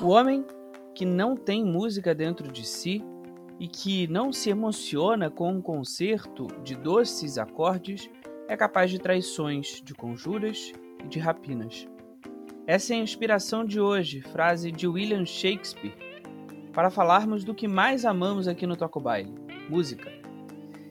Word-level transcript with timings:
O 0.00 0.08
homem 0.08 0.42
que 0.94 1.04
não 1.04 1.36
tem 1.36 1.62
música 1.62 2.14
dentro 2.14 2.50
de 2.50 2.66
si 2.66 3.04
e 3.60 3.68
que 3.68 4.06
não 4.06 4.32
se 4.32 4.48
emociona 4.48 5.30
com 5.30 5.52
um 5.52 5.60
concerto 5.60 6.46
de 6.62 6.74
doces 6.74 7.36
acordes 7.36 8.08
é 8.48 8.56
capaz 8.56 8.90
de 8.90 8.98
traições, 8.98 9.82
de 9.84 9.94
conjuras 9.94 10.72
e 11.04 11.08
de 11.08 11.18
rapinas. 11.18 11.86
Essa 12.66 12.94
é 12.94 12.96
a 12.96 13.02
inspiração 13.02 13.64
de 13.64 13.78
hoje, 13.78 14.22
frase 14.22 14.72
de 14.72 14.86
William 14.86 15.26
Shakespeare, 15.26 15.94
para 16.72 16.90
falarmos 16.90 17.44
do 17.44 17.54
que 17.54 17.68
mais 17.68 18.06
amamos 18.06 18.48
aqui 18.48 18.66
no 18.66 18.76
Toco 18.76 18.98
Baile: 18.98 19.34
música. 19.68 20.10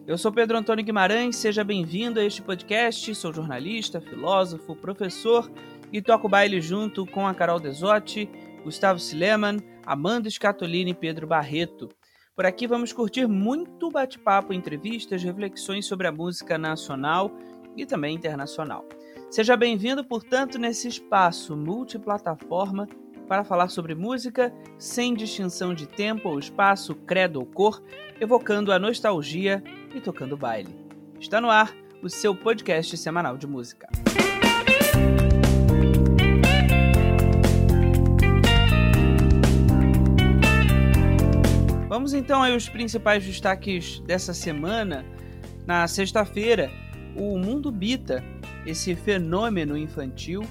Eu 0.06 0.18
sou 0.18 0.32
Pedro 0.32 0.58
Antônio 0.58 0.86
Guimarães, 0.86 1.36
seja 1.38 1.64
bem-vindo 1.64 2.20
a 2.20 2.24
este 2.24 2.42
podcast. 2.42 3.16
Sou 3.16 3.34
jornalista, 3.34 4.00
filósofo, 4.00 4.76
professor 4.76 5.52
e 5.92 6.02
toco 6.02 6.30
baile 6.30 6.62
junto 6.62 7.06
com 7.06 7.28
a 7.28 7.34
Carol 7.34 7.60
Desotti, 7.60 8.30
Gustavo 8.64 9.00
Sileman, 9.00 9.58
Amanda 9.86 10.30
Scatolini 10.30 10.92
e 10.92 10.94
Pedro 10.94 11.28
Barreto. 11.28 11.90
Por 12.36 12.46
aqui 12.46 12.68
vamos 12.68 12.94
curtir 12.94 13.28
muito 13.28 13.90
bate-papo, 13.90 14.54
entrevistas, 14.54 15.24
reflexões 15.24 15.86
sobre 15.86 16.08
a 16.08 16.12
música 16.12 16.58
nacional 16.58 17.32
e 17.76 17.86
também 17.86 18.16
internacional. 18.16 18.86
Seja 19.30 19.58
bem-vindo, 19.58 20.04
portanto, 20.04 20.58
nesse 20.58 20.88
espaço 20.88 21.56
multiplataforma 21.56 22.88
para 23.28 23.44
falar 23.44 23.70
sobre 23.70 23.94
música 23.94 24.54
sem 24.78 25.14
distinção 25.14 25.74
de 25.74 25.88
tempo 25.88 26.30
ou 26.30 26.40
espaço, 26.40 26.96
credo 26.96 27.40
ou 27.40 27.46
cor, 27.46 27.84
evocando 28.20 28.72
a 28.72 28.80
nostalgia 28.80 29.64
e 29.94 30.00
tocando 30.00 30.38
baile. 30.38 30.76
Está 31.20 31.42
no 31.42 31.50
ar 31.50 31.76
o 32.02 32.10
seu 32.10 32.36
podcast 32.36 32.96
semanal 32.98 33.38
de 33.38 33.48
música. 33.48 33.90
Vamos 42.08 42.24
então 42.24 42.42
aos 42.42 42.70
principais 42.70 43.26
destaques 43.26 44.00
dessa 44.00 44.34
semana. 44.34 45.04
Na 45.66 45.86
sexta-feira, 45.90 46.72
o 47.18 47.38
Mundo 47.38 47.70
Bita, 47.70 48.24
esse 48.66 48.96
fenômeno 48.96 49.78
infantil 49.78 50.42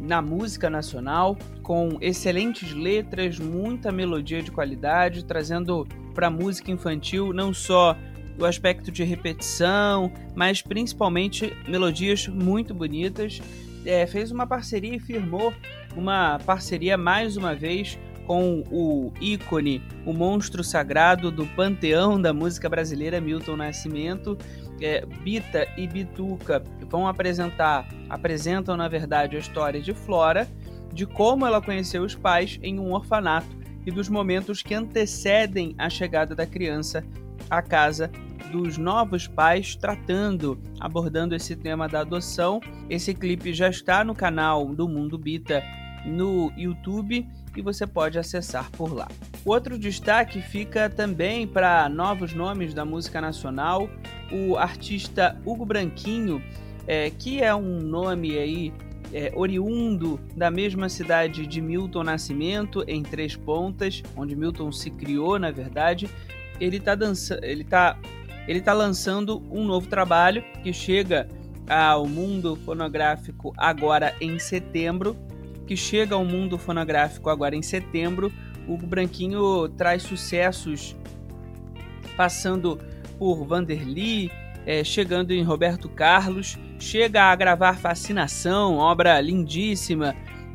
na 0.00 0.22
música 0.22 0.70
nacional, 0.70 1.36
com 1.62 1.98
excelentes 2.00 2.72
letras, 2.72 3.38
muita 3.38 3.92
melodia 3.92 4.42
de 4.42 4.50
qualidade, 4.50 5.26
trazendo 5.26 5.86
para 6.14 6.28
a 6.28 6.30
música 6.30 6.70
infantil 6.70 7.34
não 7.34 7.52
só 7.52 7.94
o 8.40 8.46
aspecto 8.46 8.90
de 8.90 9.04
repetição, 9.04 10.10
mas 10.34 10.62
principalmente 10.62 11.54
melodias 11.68 12.26
muito 12.28 12.72
bonitas. 12.72 13.42
É, 13.84 14.06
fez 14.06 14.30
uma 14.30 14.46
parceria 14.46 14.96
e 14.96 14.98
firmou 14.98 15.52
uma 15.94 16.38
parceria 16.46 16.96
mais 16.96 17.36
uma 17.36 17.54
vez 17.54 17.98
com 18.26 18.62
o 18.70 19.12
ícone, 19.20 19.82
o 20.04 20.12
monstro 20.12 20.64
sagrado 20.64 21.30
do 21.30 21.46
panteão 21.46 22.20
da 22.20 22.32
música 22.32 22.68
brasileira, 22.68 23.20
Milton 23.20 23.56
Nascimento. 23.56 24.36
É, 24.80 25.06
Bita 25.22 25.68
e 25.76 25.86
Bituca 25.86 26.62
vão 26.88 27.06
apresentar, 27.06 27.86
apresentam 28.10 28.76
na 28.76 28.88
verdade 28.88 29.36
a 29.36 29.38
história 29.38 29.80
de 29.80 29.94
Flora, 29.94 30.48
de 30.92 31.06
como 31.06 31.46
ela 31.46 31.62
conheceu 31.62 32.02
os 32.02 32.14
pais 32.14 32.58
em 32.60 32.80
um 32.80 32.92
orfanato 32.92 33.56
e 33.86 33.90
dos 33.90 34.08
momentos 34.08 34.62
que 34.62 34.74
antecedem 34.74 35.74
a 35.78 35.88
chegada 35.88 36.34
da 36.34 36.44
criança 36.44 37.04
à 37.48 37.62
casa 37.62 38.10
dos 38.50 38.76
novos 38.78 39.26
pais, 39.26 39.76
tratando, 39.76 40.60
abordando 40.80 41.34
esse 41.34 41.56
tema 41.56 41.88
da 41.88 42.00
adoção. 42.00 42.60
Esse 42.88 43.14
clipe 43.14 43.52
já 43.52 43.68
está 43.68 44.04
no 44.04 44.14
canal 44.14 44.66
do 44.74 44.88
Mundo 44.88 45.18
Bita 45.18 45.62
no 46.04 46.52
YouTube 46.56 47.26
e 47.56 47.62
você 47.62 47.86
pode 47.86 48.18
acessar 48.18 48.70
por 48.72 48.92
lá. 48.92 49.08
Outro 49.44 49.78
destaque 49.78 50.40
fica 50.40 50.88
também 50.88 51.46
para 51.46 51.88
novos 51.88 52.32
nomes 52.32 52.74
da 52.74 52.84
música 52.84 53.20
nacional, 53.20 53.88
o 54.32 54.56
artista 54.56 55.40
Hugo 55.44 55.64
Branquinho, 55.64 56.42
é, 56.86 57.10
que 57.10 57.42
é 57.42 57.54
um 57.54 57.80
nome 57.80 58.38
aí 58.38 58.72
é, 59.12 59.32
oriundo 59.36 60.18
da 60.36 60.50
mesma 60.50 60.88
cidade 60.88 61.46
de 61.46 61.60
Milton 61.60 62.02
Nascimento, 62.02 62.84
em 62.88 63.02
Três 63.02 63.36
Pontas, 63.36 64.02
onde 64.16 64.34
Milton 64.34 64.72
se 64.72 64.90
criou, 64.90 65.38
na 65.38 65.50
verdade. 65.50 66.08
Ele 66.60 66.78
está 66.78 66.96
ele 67.42 67.64
tá, 67.64 67.98
ele 68.48 68.60
tá 68.60 68.72
lançando 68.72 69.42
um 69.50 69.64
novo 69.64 69.86
trabalho 69.88 70.42
que 70.62 70.72
chega 70.72 71.28
ao 71.68 72.06
mundo 72.06 72.56
fonográfico 72.56 73.52
agora 73.56 74.14
em 74.20 74.38
setembro, 74.38 75.16
que 75.66 75.76
chega 75.76 76.14
ao 76.14 76.24
mundo 76.24 76.58
fonográfico 76.58 77.30
agora 77.30 77.56
em 77.56 77.62
setembro. 77.62 78.32
O 78.66 78.76
Branquinho 78.76 79.68
traz 79.70 80.02
sucessos 80.02 80.96
passando 82.16 82.78
por 83.18 83.44
Vanderly, 83.44 84.30
é, 84.66 84.82
chegando 84.82 85.32
em 85.32 85.42
Roberto 85.42 85.88
Carlos, 85.88 86.58
chega 86.78 87.24
a 87.24 87.36
gravar 87.36 87.74
Fascinação, 87.74 88.76
obra 88.76 89.20
lindíssima 89.20 90.14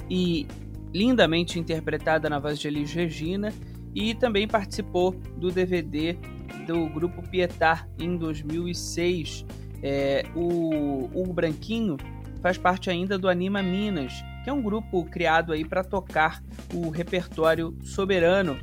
e 0.09 0.47
lindamente 0.94 1.59
interpretada 1.59 2.30
na 2.30 2.40
voz 2.40 2.59
de 2.59 2.68
Elis 2.68 2.91
Regina, 2.94 3.53
e 3.94 4.14
também 4.14 4.47
participou 4.47 5.12
do 5.38 5.52
DVD 5.52 6.18
do 6.66 6.88
grupo 6.88 7.22
Pietar 7.28 7.88
em 8.00 8.18
2006. 8.18 9.46
É, 9.81 10.26
o, 10.36 11.09
o 11.14 11.34
Branquinho 11.34 11.97
faz 12.41 12.58
parte 12.58 12.90
ainda 12.90 13.18
do 13.18 13.30
Anima 13.30 13.62
Minas, 13.62 14.24
é 14.50 14.54
um 14.54 14.62
grupo 14.62 15.04
criado 15.06 15.54
aí 15.54 15.64
para 15.64 15.84
tocar 15.84 16.44
o 16.74 16.90
repertório 16.90 17.78
soberano 17.84 18.58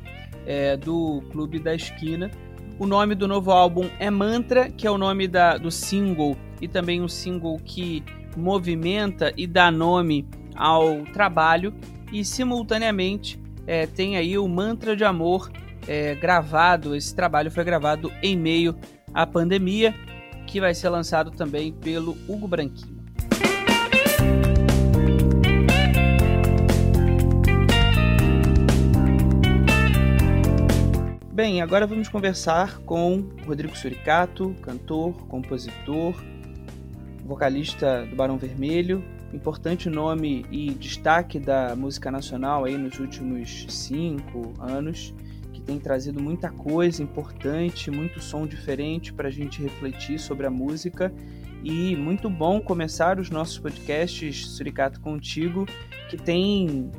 é, 0.45 0.77
do 0.77 1.21
Clube 1.31 1.59
da 1.59 1.73
Esquina 1.73 2.29
o 2.79 2.85
nome 2.85 3.15
do 3.15 3.27
novo 3.27 3.49
álbum 3.49 3.89
é 3.97 4.11
Mantra, 4.11 4.69
que 4.69 4.85
é 4.85 4.91
o 4.91 4.99
nome 4.99 5.27
da, 5.27 5.57
do 5.57 5.71
single 5.71 6.37
e 6.61 6.67
também 6.67 7.01
um 7.01 7.07
single 7.07 7.57
que 7.65 8.03
movimenta 8.35 9.33
e 9.35 9.47
dá 9.47 9.71
nome 9.71 10.27
ao 10.55 11.01
trabalho. 11.05 11.73
E 12.13 12.23
simultaneamente 12.23 13.41
é, 13.65 13.87
tem 13.87 14.15
aí 14.15 14.37
o 14.37 14.47
Mantra 14.47 14.95
de 14.95 15.03
Amor 15.03 15.51
é, 15.87 16.13
gravado. 16.13 16.95
Esse 16.95 17.15
trabalho 17.15 17.49
foi 17.49 17.63
gravado 17.63 18.13
em 18.21 18.37
meio 18.37 18.75
à 19.11 19.25
pandemia, 19.25 19.95
que 20.45 20.61
vai 20.61 20.75
ser 20.75 20.89
lançado 20.89 21.31
também 21.31 21.73
pelo 21.73 22.15
Hugo 22.27 22.47
Branquinho. 22.47 22.96
Bem, 31.37 31.61
agora 31.61 31.85
vamos 31.85 32.09
conversar 32.09 32.79
com 32.79 33.29
Rodrigo 33.45 33.77
Suricato, 33.77 34.55
cantor, 34.59 35.13
compositor, 35.27 36.15
vocalista 37.23 38.07
do 38.07 38.15
Barão 38.15 38.39
Vermelho, 38.39 39.03
importante 39.31 39.87
nome 39.87 40.47
e 40.49 40.71
destaque 40.71 41.37
da 41.37 41.75
música 41.75 42.09
nacional 42.09 42.65
aí 42.65 42.75
nos 42.75 42.97
últimos 42.97 43.67
cinco 43.69 44.51
anos, 44.59 45.13
que 45.53 45.61
tem 45.61 45.77
trazido 45.77 46.19
muita 46.19 46.49
coisa 46.49 47.03
importante, 47.03 47.91
muito 47.91 48.19
som 48.19 48.47
diferente 48.47 49.13
para 49.13 49.27
a 49.27 49.31
gente 49.31 49.61
refletir 49.61 50.17
sobre 50.17 50.47
a 50.47 50.49
música. 50.49 51.13
E 51.63 51.95
muito 51.95 52.31
bom 52.31 52.59
começar 52.59 53.19
os 53.19 53.29
nossos 53.29 53.59
podcasts 53.59 54.47
Suricato 54.47 54.99
Contigo, 54.99 55.67
que 56.09 56.17
tem 56.17 56.89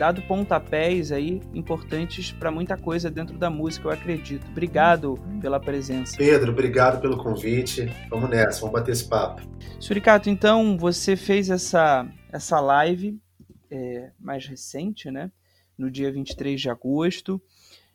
dado 0.00 0.22
pontapés 0.22 1.12
aí 1.12 1.42
importantes 1.52 2.32
para 2.32 2.50
muita 2.50 2.74
coisa 2.74 3.10
dentro 3.10 3.36
da 3.36 3.50
música, 3.50 3.86
eu 3.86 3.92
acredito. 3.92 4.46
Obrigado 4.48 5.18
pela 5.42 5.60
presença. 5.60 6.16
Pedro, 6.16 6.52
obrigado 6.52 7.02
pelo 7.02 7.18
convite. 7.18 7.92
Vamos 8.08 8.30
nessa, 8.30 8.60
vamos 8.60 8.72
bater 8.72 8.92
esse 8.92 9.06
papo. 9.06 9.42
Suricato, 9.78 10.30
então 10.30 10.78
você 10.78 11.16
fez 11.16 11.50
essa, 11.50 12.10
essa 12.32 12.58
live 12.60 13.20
é, 13.70 14.10
mais 14.18 14.46
recente, 14.46 15.10
né? 15.10 15.30
No 15.76 15.90
dia 15.90 16.10
23 16.10 16.58
de 16.58 16.70
agosto. 16.70 17.38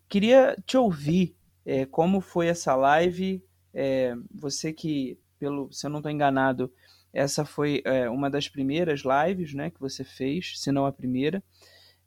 Queria 0.07 0.55
te 0.63 0.77
ouvir 0.77 1.35
é, 1.65 1.87
como 1.87 2.21
foi 2.21 2.45
essa 2.45 2.75
live. 2.75 3.43
É, 3.73 4.13
você 4.31 4.71
que, 4.71 5.17
pelo, 5.39 5.73
se 5.73 5.87
eu 5.87 5.89
não 5.89 5.97
estou 5.97 6.11
enganado, 6.11 6.71
essa 7.11 7.43
foi 7.43 7.81
é, 7.83 8.07
uma 8.07 8.29
das 8.29 8.47
primeiras 8.47 9.01
lives 9.01 9.55
né, 9.55 9.71
que 9.71 9.79
você 9.79 10.03
fez, 10.03 10.53
se 10.59 10.71
não 10.71 10.85
a 10.85 10.91
primeira. 10.91 11.43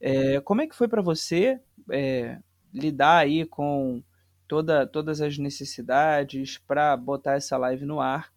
É, 0.00 0.40
como 0.40 0.62
é 0.62 0.66
que 0.66 0.76
foi 0.76 0.88
para 0.88 1.02
você 1.02 1.60
é, 1.90 2.38
lidar 2.72 3.18
aí 3.18 3.44
com 3.44 4.02
toda, 4.46 4.86
todas 4.86 5.20
as 5.20 5.36
necessidades 5.38 6.58
para 6.58 6.96
botar 6.96 7.34
essa 7.34 7.56
live 7.56 7.84
no 7.84 8.00
ar? 8.00 8.30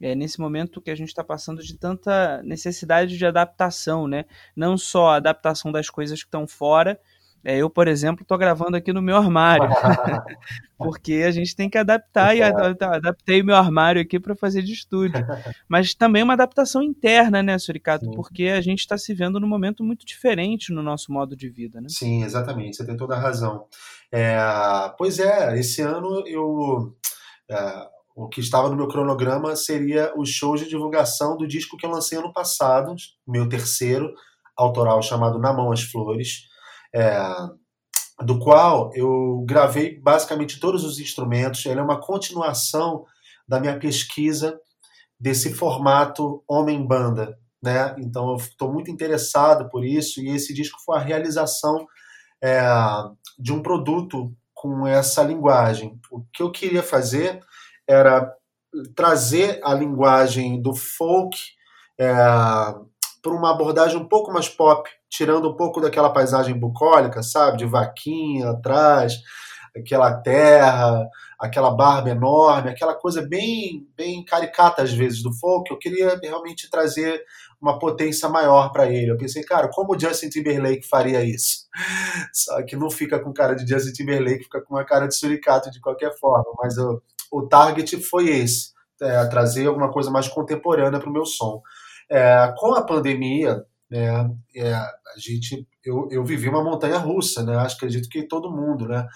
É, 0.00 0.14
nesse 0.14 0.40
momento 0.40 0.82
que 0.82 0.90
a 0.90 0.94
gente 0.94 1.08
está 1.08 1.22
passando 1.22 1.62
de 1.62 1.78
tanta 1.78 2.42
necessidade 2.42 3.16
de 3.16 3.24
adaptação, 3.24 4.08
né? 4.08 4.24
Não 4.54 4.76
só 4.76 5.10
a 5.10 5.16
adaptação 5.16 5.70
das 5.70 5.88
coisas 5.88 6.20
que 6.20 6.26
estão 6.26 6.46
fora, 6.46 7.00
É, 7.44 7.58
eu, 7.58 7.68
por 7.68 7.86
exemplo, 7.86 8.22
estou 8.22 8.38
gravando 8.38 8.76
aqui 8.76 8.90
no 8.90 9.02
meu 9.02 9.16
armário, 9.16 9.68
porque 10.78 11.24
a 11.26 11.30
gente 11.30 11.54
tem 11.54 11.68
que 11.68 11.76
adaptar 11.76 12.34
e 12.34 12.42
adaptei 12.42 13.42
o 13.42 13.44
meu 13.44 13.54
armário 13.54 14.00
aqui 14.00 14.18
para 14.18 14.34
fazer 14.34 14.62
de 14.62 14.72
estúdio. 14.72 15.24
Mas 15.68 15.94
também 15.94 16.22
uma 16.22 16.32
adaptação 16.32 16.82
interna, 16.82 17.42
né, 17.42 17.58
Suricato? 17.58 18.06
Sim. 18.06 18.12
Porque 18.12 18.44
a 18.44 18.62
gente 18.62 18.80
está 18.80 18.96
se 18.96 19.12
vendo 19.12 19.38
num 19.38 19.46
momento 19.46 19.84
muito 19.84 20.06
diferente 20.06 20.72
no 20.72 20.82
nosso 20.82 21.12
modo 21.12 21.36
de 21.36 21.50
vida, 21.50 21.82
né? 21.82 21.88
Sim, 21.90 22.24
exatamente. 22.24 22.76
Você 22.76 22.86
tem 22.86 22.96
toda 22.96 23.14
a 23.14 23.20
razão. 23.20 23.66
É, 24.10 24.38
pois 24.96 25.18
é, 25.18 25.58
esse 25.58 25.82
ano 25.82 26.26
eu 26.26 26.94
é, 27.50 27.88
o 28.16 28.28
que 28.28 28.40
estava 28.40 28.70
no 28.70 28.76
meu 28.76 28.88
cronograma 28.88 29.54
seria 29.56 30.12
os 30.16 30.30
shows 30.30 30.60
de 30.60 30.68
divulgação 30.68 31.36
do 31.36 31.46
disco 31.46 31.76
que 31.76 31.84
eu 31.84 31.90
lancei 31.90 32.16
ano 32.16 32.32
passado, 32.32 32.94
meu 33.26 33.48
terceiro 33.48 34.14
autoral 34.56 35.02
chamado 35.02 35.38
Na 35.38 35.52
Mão 35.52 35.72
as 35.72 35.82
Flores 35.82 36.44
é, 36.94 37.18
do 38.22 38.38
qual 38.38 38.90
eu 38.94 39.44
gravei 39.46 39.98
basicamente 39.98 40.60
todos 40.60 40.84
os 40.84 41.00
instrumentos. 41.00 41.66
Ele 41.66 41.80
é 41.80 41.82
uma 41.82 42.00
continuação 42.00 43.04
da 43.46 43.58
minha 43.58 43.78
pesquisa 43.78 44.58
desse 45.18 45.52
formato 45.52 46.42
homem-banda. 46.48 47.38
Né? 47.62 47.94
Então 47.98 48.30
eu 48.30 48.36
estou 48.36 48.72
muito 48.72 48.90
interessado 48.90 49.68
por 49.68 49.84
isso 49.84 50.20
e 50.20 50.28
esse 50.28 50.52
disco 50.54 50.78
foi 50.84 50.98
a 50.98 51.02
realização 51.02 51.86
é, 52.42 52.62
de 53.38 53.52
um 53.52 53.62
produto 53.62 54.32
com 54.52 54.86
essa 54.86 55.22
linguagem. 55.22 55.98
O 56.10 56.22
que 56.32 56.42
eu 56.42 56.50
queria 56.50 56.82
fazer 56.82 57.40
era 57.88 58.32
trazer 58.94 59.60
a 59.64 59.74
linguagem 59.74 60.60
do 60.60 60.74
folk 60.74 61.36
é, 61.98 62.12
para 63.24 63.32
uma 63.32 63.50
abordagem 63.50 63.96
um 63.96 64.06
pouco 64.06 64.30
mais 64.30 64.50
pop, 64.50 64.86
tirando 65.08 65.48
um 65.48 65.56
pouco 65.56 65.80
daquela 65.80 66.10
paisagem 66.10 66.54
bucólica, 66.54 67.22
sabe? 67.22 67.56
De 67.56 67.64
vaquinha 67.64 68.50
atrás, 68.50 69.14
aquela 69.74 70.12
terra, 70.20 71.08
aquela 71.40 71.70
barba 71.70 72.10
enorme, 72.10 72.68
aquela 72.68 72.94
coisa 72.94 73.22
bem, 73.26 73.88
bem 73.96 74.22
caricata 74.22 74.82
às 74.82 74.92
vezes 74.92 75.22
do 75.22 75.32
folk. 75.32 75.70
Eu 75.70 75.78
queria 75.78 76.20
realmente 76.22 76.68
trazer 76.70 77.24
uma 77.58 77.78
potência 77.78 78.28
maior 78.28 78.70
para 78.70 78.92
ele. 78.92 79.10
Eu 79.10 79.16
pensei, 79.16 79.42
cara, 79.42 79.70
como 79.72 79.94
o 79.94 79.98
Justin 79.98 80.28
Timberlake 80.28 80.86
faria 80.86 81.24
isso? 81.24 81.66
Só 82.30 82.62
que 82.62 82.76
não 82.76 82.90
fica 82.90 83.18
com 83.18 83.32
cara 83.32 83.54
de 83.54 83.66
Justin 83.66 83.92
Timberlake, 83.92 84.44
fica 84.44 84.60
com 84.60 84.74
uma 84.74 84.84
cara 84.84 85.08
de 85.08 85.16
suricato 85.16 85.70
de 85.70 85.80
qualquer 85.80 86.14
forma. 86.18 86.52
Mas 86.58 86.76
o, 86.76 87.00
o 87.32 87.48
target 87.48 87.96
foi 88.02 88.28
esse, 88.28 88.72
é, 89.00 89.24
trazer 89.28 89.66
alguma 89.66 89.90
coisa 89.90 90.10
mais 90.10 90.28
contemporânea 90.28 91.00
para 91.00 91.08
o 91.08 91.12
meu 91.12 91.24
som. 91.24 91.62
É, 92.10 92.52
com 92.58 92.74
a 92.74 92.84
pandemia, 92.84 93.64
né? 93.90 94.30
É, 94.56 94.74
a 94.74 95.18
gente, 95.18 95.66
eu, 95.84 96.08
eu 96.10 96.24
vivi 96.24 96.48
uma 96.48 96.64
montanha 96.64 96.98
russa, 96.98 97.42
né? 97.44 97.56
Acho 97.56 97.76
acredito 97.76 98.08
que 98.08 98.26
todo 98.26 98.50
mundo, 98.50 98.88
né? 98.88 99.06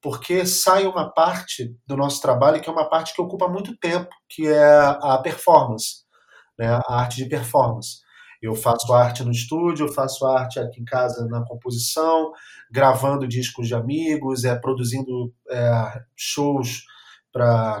Porque 0.00 0.44
sai 0.46 0.86
uma 0.86 1.10
parte 1.10 1.74
do 1.86 1.96
nosso 1.96 2.20
trabalho 2.20 2.60
que 2.60 2.68
é 2.68 2.72
uma 2.72 2.88
parte 2.88 3.14
que 3.14 3.20
ocupa 3.20 3.48
muito 3.48 3.76
tempo, 3.78 4.10
que 4.28 4.46
é 4.46 4.78
a 5.00 5.18
performance, 5.22 6.04
né? 6.58 6.68
A 6.86 7.00
arte 7.00 7.16
de 7.16 7.28
performance. 7.28 8.04
Eu 8.42 8.54
faço 8.54 8.92
arte 8.92 9.24
no 9.24 9.30
estúdio, 9.30 9.92
faço 9.92 10.26
arte 10.26 10.60
aqui 10.60 10.80
em 10.80 10.84
casa 10.84 11.26
na 11.26 11.44
composição, 11.44 12.32
gravando 12.70 13.26
discos 13.26 13.66
de 13.66 13.74
amigos, 13.74 14.44
é 14.44 14.54
produzindo 14.54 15.32
é, 15.50 16.02
shows 16.14 16.84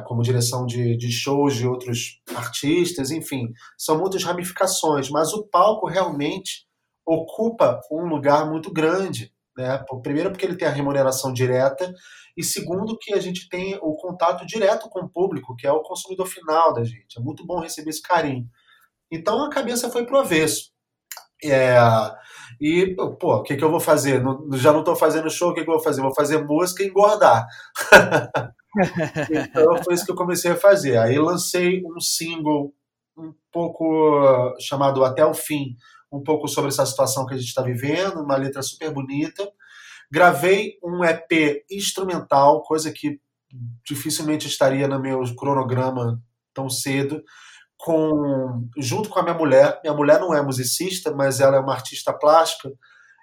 como 0.06 0.22
direção 0.22 0.66
de, 0.66 0.96
de 0.96 1.10
shows 1.10 1.54
de 1.54 1.66
outros 1.66 2.20
artistas, 2.34 3.10
enfim, 3.10 3.52
são 3.78 3.98
muitas 3.98 4.22
ramificações, 4.24 5.08
mas 5.10 5.32
o 5.32 5.46
palco 5.46 5.86
realmente 5.86 6.66
ocupa 7.06 7.80
um 7.90 8.06
lugar 8.06 8.50
muito 8.50 8.72
grande. 8.72 9.32
Né? 9.56 9.82
Primeiro, 10.02 10.30
porque 10.30 10.44
ele 10.44 10.56
tem 10.56 10.68
a 10.68 10.72
remuneração 10.72 11.32
direta, 11.32 11.94
e 12.36 12.44
segundo, 12.44 12.98
que 12.98 13.14
a 13.14 13.20
gente 13.20 13.48
tem 13.48 13.78
o 13.80 13.96
contato 13.96 14.44
direto 14.44 14.88
com 14.90 15.00
o 15.00 15.08
público, 15.08 15.56
que 15.56 15.66
é 15.66 15.72
o 15.72 15.82
consumidor 15.82 16.26
final 16.26 16.74
da 16.74 16.84
gente. 16.84 17.18
É 17.18 17.20
muito 17.20 17.46
bom 17.46 17.60
receber 17.60 17.90
esse 17.90 18.02
carinho. 18.02 18.46
Então 19.10 19.42
a 19.44 19.50
cabeça 19.50 19.88
foi 19.90 20.04
pro 20.04 20.18
avesso. 20.18 20.70
É, 21.42 21.76
e, 22.60 22.94
pô, 23.18 23.36
o 23.36 23.42
que, 23.42 23.56
que 23.56 23.64
eu 23.64 23.70
vou 23.70 23.80
fazer? 23.80 24.22
Não, 24.22 24.50
já 24.52 24.72
não 24.72 24.80
estou 24.80 24.96
fazendo 24.96 25.30
show, 25.30 25.50
o 25.50 25.54
que, 25.54 25.62
que 25.62 25.70
eu 25.70 25.74
vou 25.74 25.82
fazer? 25.82 26.02
Vou 26.02 26.14
fazer 26.14 26.44
música 26.44 26.82
e 26.82 26.88
engordar. 26.88 27.46
então 29.30 29.82
foi 29.82 29.94
isso 29.94 30.04
que 30.04 30.10
eu 30.10 30.16
comecei 30.16 30.50
a 30.50 30.56
fazer. 30.56 30.98
Aí 30.98 31.18
lancei 31.18 31.82
um 31.84 32.00
single 32.00 32.74
um 33.16 33.32
pouco 33.50 34.54
chamado 34.60 35.04
Até 35.04 35.24
o 35.24 35.32
Fim, 35.32 35.76
um 36.12 36.22
pouco 36.22 36.46
sobre 36.48 36.68
essa 36.68 36.84
situação 36.84 37.26
que 37.26 37.34
a 37.34 37.36
gente 37.36 37.48
está 37.48 37.62
vivendo, 37.62 38.20
uma 38.20 38.36
letra 38.36 38.62
super 38.62 38.90
bonita. 38.90 39.48
Gravei 40.10 40.78
um 40.82 41.04
EP 41.04 41.64
instrumental, 41.70 42.62
coisa 42.62 42.92
que 42.92 43.20
dificilmente 43.84 44.46
estaria 44.46 44.86
no 44.86 45.00
meu 45.00 45.22
cronograma 45.34 46.20
tão 46.52 46.68
cedo, 46.68 47.22
com 47.76 48.68
junto 48.78 49.08
com 49.08 49.18
a 49.18 49.22
minha 49.22 49.34
mulher. 49.34 49.80
Minha 49.82 49.94
mulher 49.94 50.20
não 50.20 50.34
é 50.34 50.42
musicista, 50.42 51.12
mas 51.12 51.40
ela 51.40 51.56
é 51.56 51.60
uma 51.60 51.72
artista 51.72 52.12
plástica 52.12 52.70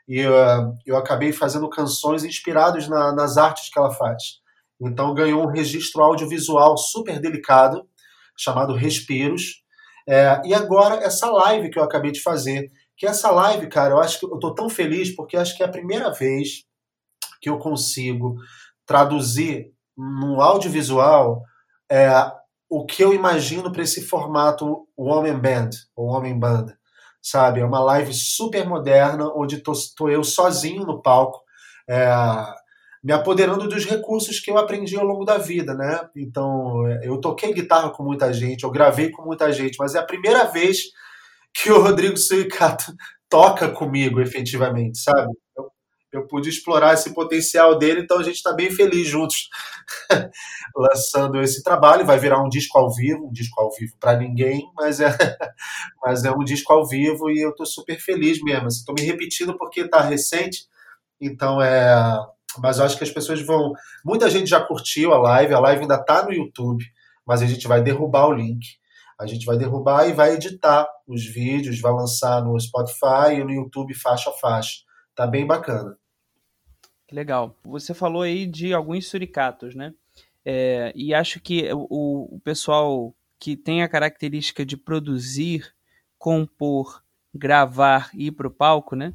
e 0.07 0.25
uh, 0.25 0.77
eu 0.85 0.97
acabei 0.97 1.31
fazendo 1.31 1.69
canções 1.69 2.23
inspiradas 2.23 2.87
na, 2.87 3.13
nas 3.13 3.37
artes 3.37 3.69
que 3.69 3.79
ela 3.79 3.91
faz. 3.91 4.42
Então 4.87 5.13
ganhou 5.13 5.43
um 5.43 5.51
registro 5.51 6.01
audiovisual 6.01 6.77
super 6.77 7.19
delicado, 7.19 7.87
chamado 8.37 8.73
Respiros. 8.73 9.63
É, 10.07 10.41
e 10.45 10.53
agora 10.53 10.95
essa 10.95 11.29
live 11.29 11.69
que 11.69 11.79
eu 11.79 11.83
acabei 11.83 12.11
de 12.11 12.21
fazer, 12.21 12.69
que 12.97 13.05
essa 13.05 13.31
live, 13.31 13.67
cara, 13.67 13.93
eu 13.93 13.99
acho 13.99 14.19
que 14.19 14.25
eu 14.25 14.37
tô 14.39 14.53
tão 14.53 14.69
feliz 14.69 15.15
porque 15.15 15.37
acho 15.37 15.55
que 15.55 15.63
é 15.63 15.65
a 15.65 15.71
primeira 15.71 16.11
vez 16.11 16.65
que 17.41 17.49
eu 17.49 17.57
consigo 17.57 18.35
traduzir 18.85 19.71
no 19.97 20.41
audiovisual 20.41 21.43
é, 21.91 22.09
o 22.69 22.85
que 22.85 23.03
eu 23.03 23.13
imagino 23.13 23.71
para 23.71 23.83
esse 23.83 24.01
formato 24.01 24.87
Woman 24.97 25.39
Band, 25.39 25.69
ou 25.95 26.07
Homem 26.07 26.37
Banda, 26.37 26.75
sabe? 27.21 27.59
É 27.59 27.65
uma 27.65 27.79
live 27.79 28.11
super 28.13 28.67
moderna, 28.67 29.31
onde 29.35 29.59
tô, 29.59 29.73
tô 29.95 30.09
eu 30.09 30.23
sozinho 30.23 30.83
no 30.83 31.01
palco, 31.01 31.39
é, 31.87 32.07
me 33.03 33.11
apoderando 33.11 33.67
dos 33.67 33.83
recursos 33.83 34.39
que 34.39 34.49
eu 34.49 34.57
aprendi 34.57 34.95
ao 34.95 35.05
longo 35.05 35.25
da 35.25 35.37
vida, 35.37 35.73
né? 35.73 36.09
Então, 36.15 36.87
eu 37.03 37.19
toquei 37.19 37.53
guitarra 37.53 37.89
com 37.89 38.01
muita 38.01 38.31
gente, 38.31 38.63
eu 38.63 38.71
gravei 38.71 39.11
com 39.11 39.23
muita 39.23 39.51
gente, 39.51 39.75
mas 39.77 39.93
é 39.93 39.99
a 39.99 40.05
primeira 40.05 40.45
vez 40.45 40.83
que 41.53 41.69
o 41.69 41.81
Rodrigo 41.81 42.15
Suicato 42.15 42.93
toca 43.29 43.67
comigo, 43.69 44.21
efetivamente, 44.21 44.99
sabe? 44.99 45.33
Eu, 45.57 45.69
eu 46.13 46.27
pude 46.27 46.47
explorar 46.47 46.93
esse 46.93 47.13
potencial 47.13 47.77
dele, 47.77 48.01
então 48.01 48.19
a 48.19 48.23
gente 48.23 48.35
está 48.35 48.53
bem 48.53 48.71
feliz 48.71 49.05
juntos 49.05 49.49
lançando 50.73 51.41
esse 51.41 51.61
trabalho. 51.61 52.05
Vai 52.05 52.17
virar 52.17 52.41
um 52.41 52.47
disco 52.47 52.77
ao 52.77 52.93
vivo, 52.93 53.27
um 53.27 53.33
disco 53.33 53.59
ao 53.59 53.69
vivo 53.71 53.97
para 53.99 54.17
ninguém, 54.17 54.63
mas 54.75 55.01
é, 55.01 55.09
mas 56.01 56.23
é 56.23 56.31
um 56.31 56.43
disco 56.43 56.71
ao 56.71 56.87
vivo 56.87 57.29
e 57.29 57.41
eu 57.41 57.49
estou 57.49 57.65
super 57.65 57.99
feliz 57.99 58.41
mesmo. 58.41 58.69
Estou 58.69 58.95
assim, 58.97 59.05
me 59.05 59.11
repetindo 59.11 59.57
porque 59.57 59.81
está 59.81 59.99
recente, 59.99 60.67
então 61.19 61.61
é 61.61 62.17
mas 62.59 62.77
eu 62.77 62.85
acho 62.85 62.97
que 62.97 63.03
as 63.03 63.11
pessoas 63.11 63.41
vão. 63.41 63.73
Muita 64.03 64.29
gente 64.29 64.49
já 64.49 64.59
curtiu 64.59 65.13
a 65.13 65.17
live, 65.17 65.53
a 65.53 65.59
live 65.59 65.81
ainda 65.81 65.95
está 65.95 66.23
no 66.23 66.33
YouTube, 66.33 66.83
mas 67.25 67.41
a 67.41 67.45
gente 67.45 67.67
vai 67.67 67.81
derrubar 67.81 68.27
o 68.27 68.33
link. 68.33 68.65
A 69.19 69.25
gente 69.25 69.45
vai 69.45 69.57
derrubar 69.57 70.07
e 70.07 70.13
vai 70.13 70.33
editar 70.33 70.87
os 71.07 71.25
vídeos, 71.25 71.79
vai 71.79 71.93
lançar 71.93 72.43
no 72.43 72.59
Spotify 72.59 73.35
e 73.35 73.43
no 73.43 73.51
YouTube 73.51 73.93
faixa 73.93 74.29
a 74.29 74.33
faixa. 74.33 74.81
Tá 75.15 75.27
bem 75.27 75.45
bacana. 75.45 75.97
Que 77.07 77.15
legal. 77.15 77.55
Você 77.63 77.93
falou 77.93 78.23
aí 78.23 78.45
de 78.45 78.73
alguns 78.73 79.07
suricatos, 79.07 79.75
né? 79.75 79.93
É, 80.45 80.91
e 80.95 81.13
acho 81.13 81.39
que 81.39 81.69
o, 81.71 82.35
o 82.35 82.39
pessoal 82.39 83.15
que 83.39 83.55
tem 83.55 83.83
a 83.83 83.87
característica 83.87 84.65
de 84.65 84.75
produzir, 84.75 85.73
compor, 86.17 87.03
gravar 87.33 88.09
e 88.13 88.27
ir 88.27 88.31
para 88.31 88.47
o 88.47 88.51
palco, 88.51 88.95
né? 88.95 89.13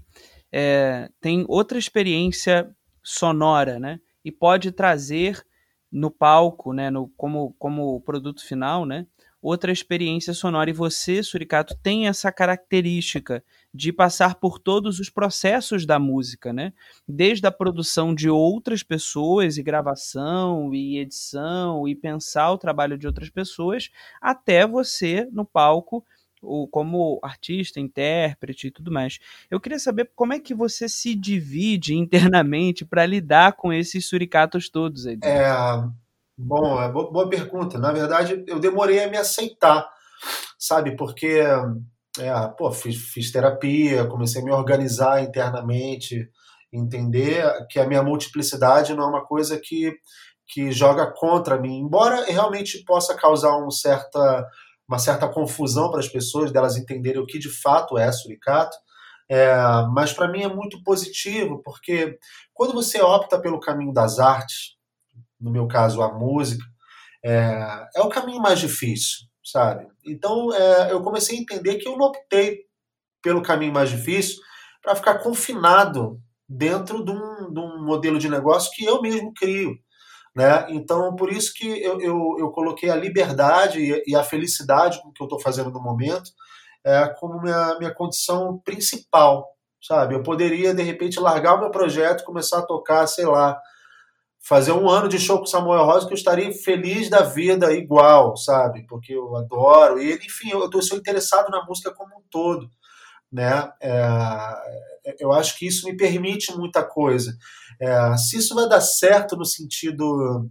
É, 0.50 1.10
tem 1.20 1.44
outra 1.48 1.78
experiência 1.78 2.74
sonora, 3.08 3.78
né? 3.78 4.00
E 4.22 4.30
pode 4.30 4.70
trazer 4.70 5.42
no 5.90 6.10
palco, 6.10 6.74
né, 6.74 6.90
no, 6.90 7.08
como, 7.16 7.54
como 7.58 7.98
produto 8.02 8.44
final, 8.46 8.84
né, 8.84 9.06
outra 9.40 9.72
experiência 9.72 10.34
sonora. 10.34 10.68
E 10.68 10.74
você, 10.74 11.22
Suricato, 11.22 11.74
tem 11.82 12.06
essa 12.06 12.30
característica 12.30 13.42
de 13.72 13.90
passar 13.90 14.34
por 14.34 14.58
todos 14.58 15.00
os 15.00 15.08
processos 15.08 15.86
da 15.86 15.98
música, 15.98 16.52
né? 16.52 16.74
Desde 17.06 17.46
a 17.46 17.50
produção 17.52 18.14
de 18.14 18.28
outras 18.28 18.82
pessoas 18.82 19.56
e 19.56 19.62
gravação 19.62 20.74
e 20.74 20.98
edição 20.98 21.88
e 21.88 21.94
pensar 21.94 22.50
o 22.52 22.58
trabalho 22.58 22.98
de 22.98 23.06
outras 23.06 23.30
pessoas, 23.30 23.88
até 24.20 24.66
você 24.66 25.26
no 25.32 25.46
palco 25.46 26.04
o, 26.42 26.66
como 26.68 27.18
artista, 27.22 27.80
intérprete 27.80 28.68
e 28.68 28.70
tudo 28.70 28.90
mais. 28.90 29.18
Eu 29.50 29.60
queria 29.60 29.78
saber 29.78 30.10
como 30.14 30.32
é 30.32 30.38
que 30.38 30.54
você 30.54 30.88
se 30.88 31.14
divide 31.14 31.94
internamente 31.98 32.84
para 32.84 33.06
lidar 33.06 33.52
com 33.52 33.72
esses 33.72 34.06
suricatos 34.06 34.68
todos 34.68 35.06
aí. 35.06 35.18
É, 35.22 35.50
bom, 36.36 36.82
é 36.82 36.90
boa 36.90 37.28
pergunta. 37.28 37.78
Na 37.78 37.92
verdade, 37.92 38.44
eu 38.46 38.58
demorei 38.58 39.02
a 39.02 39.10
me 39.10 39.16
aceitar, 39.16 39.88
sabe? 40.58 40.96
Porque 40.96 41.42
é, 42.18 42.48
pô, 42.56 42.70
fiz, 42.72 42.96
fiz 42.96 43.30
terapia, 43.30 44.06
comecei 44.06 44.42
a 44.42 44.44
me 44.44 44.50
organizar 44.52 45.22
internamente 45.22 46.28
entender 46.72 47.44
que 47.70 47.78
a 47.78 47.86
minha 47.86 48.02
multiplicidade 48.02 48.94
não 48.94 49.04
é 49.04 49.06
uma 49.06 49.24
coisa 49.24 49.58
que, 49.58 49.94
que 50.46 50.70
joga 50.70 51.06
contra 51.06 51.58
mim, 51.58 51.78
embora 51.78 52.24
realmente 52.26 52.84
possa 52.84 53.14
causar 53.14 53.56
um 53.58 53.70
certa, 53.70 54.46
uma 54.88 54.98
certa 54.98 55.28
confusão 55.28 55.90
para 55.90 56.00
as 56.00 56.08
pessoas, 56.08 56.50
delas 56.50 56.76
entenderem 56.76 57.20
o 57.20 57.26
que 57.26 57.38
de 57.38 57.50
fato 57.50 57.98
é 57.98 58.10
suricato, 58.10 58.76
é, 59.28 59.54
mas 59.92 60.12
para 60.12 60.28
mim 60.28 60.42
é 60.42 60.48
muito 60.48 60.82
positivo, 60.82 61.62
porque 61.62 62.18
quando 62.54 62.72
você 62.72 63.00
opta 63.02 63.38
pelo 63.38 63.60
caminho 63.60 63.92
das 63.92 64.18
artes, 64.18 64.76
no 65.38 65.50
meu 65.50 65.68
caso 65.68 66.00
a 66.00 66.12
música, 66.12 66.64
é, 67.22 67.86
é 67.96 68.00
o 68.00 68.08
caminho 68.08 68.40
mais 68.40 68.58
difícil, 68.58 69.26
sabe? 69.44 69.86
Então 70.06 70.52
é, 70.54 70.92
eu 70.92 71.02
comecei 71.02 71.36
a 71.36 71.40
entender 71.40 71.76
que 71.76 71.86
eu 71.86 71.96
não 71.96 72.06
optei 72.06 72.60
pelo 73.22 73.42
caminho 73.42 73.72
mais 73.72 73.90
difícil 73.90 74.40
para 74.82 74.96
ficar 74.96 75.18
confinado 75.18 76.18
dentro 76.48 77.04
de 77.04 77.10
um, 77.10 77.52
de 77.52 77.60
um, 77.60 77.84
modelo 77.84 78.18
de 78.18 78.28
negócio 78.28 78.70
que 78.72 78.84
eu 78.84 79.02
mesmo 79.02 79.34
crio. 79.34 79.76
Né? 80.38 80.66
Então, 80.68 81.16
por 81.16 81.32
isso 81.32 81.52
que 81.52 81.66
eu, 81.82 82.00
eu, 82.00 82.36
eu 82.38 82.50
coloquei 82.52 82.88
a 82.88 82.94
liberdade 82.94 83.80
e, 83.80 84.04
e, 84.06 84.14
a 84.14 84.22
felicidade 84.22 85.02
com 85.02 85.10
que 85.10 85.20
eu 85.20 85.24
estou 85.24 85.40
fazendo 85.40 85.68
no 85.68 85.82
momento 85.82 86.30
é, 86.86 87.08
como 87.18 87.42
minha, 87.42 87.76
minha 87.80 87.92
condição 87.92 88.56
principal, 88.64 89.48
sabe? 89.82 90.14
Eu 90.14 90.22
poderia, 90.22 90.72
de 90.72 90.82
repente, 90.84 91.18
largar 91.18 91.56
o 91.56 91.60
meu 91.60 91.72
projeto, 91.72 92.22
começar 92.22 92.60
a 92.60 92.66
tocar, 92.66 93.04
sei 93.08 93.26
lá, 93.26 93.60
fazer 94.38 94.70
um 94.70 94.88
ano 94.88 95.08
de 95.08 95.18
show 95.18 95.40
com 95.40 95.46
Samuel 95.46 95.84
Rosa 95.84 96.06
que 96.06 96.12
eu 96.12 96.16
estaria 96.16 96.52
feliz 96.52 97.10
da 97.10 97.22
vida 97.22 97.72
igual, 97.72 98.36
sabe? 98.36 98.86
Porque 98.86 99.14
eu 99.14 99.34
adoro 99.34 99.98
ele, 99.98 100.24
enfim, 100.24 100.50
eu, 100.52 100.82
sou 100.82 100.96
interessado 100.96 101.50
na 101.50 101.64
música 101.64 101.90
como 101.90 102.16
um 102.16 102.22
todo 102.30 102.70
né? 103.30 103.70
É, 103.80 103.98
eu 105.18 105.32
acho 105.32 105.58
que 105.58 105.66
isso 105.66 105.86
me 105.86 105.96
permite 105.96 106.56
muita 106.56 106.82
coisa. 106.82 107.36
É, 107.80 108.16
se 108.16 108.38
isso 108.38 108.54
vai 108.54 108.68
dar 108.68 108.80
certo 108.80 109.36
no 109.36 109.44
sentido 109.44 110.48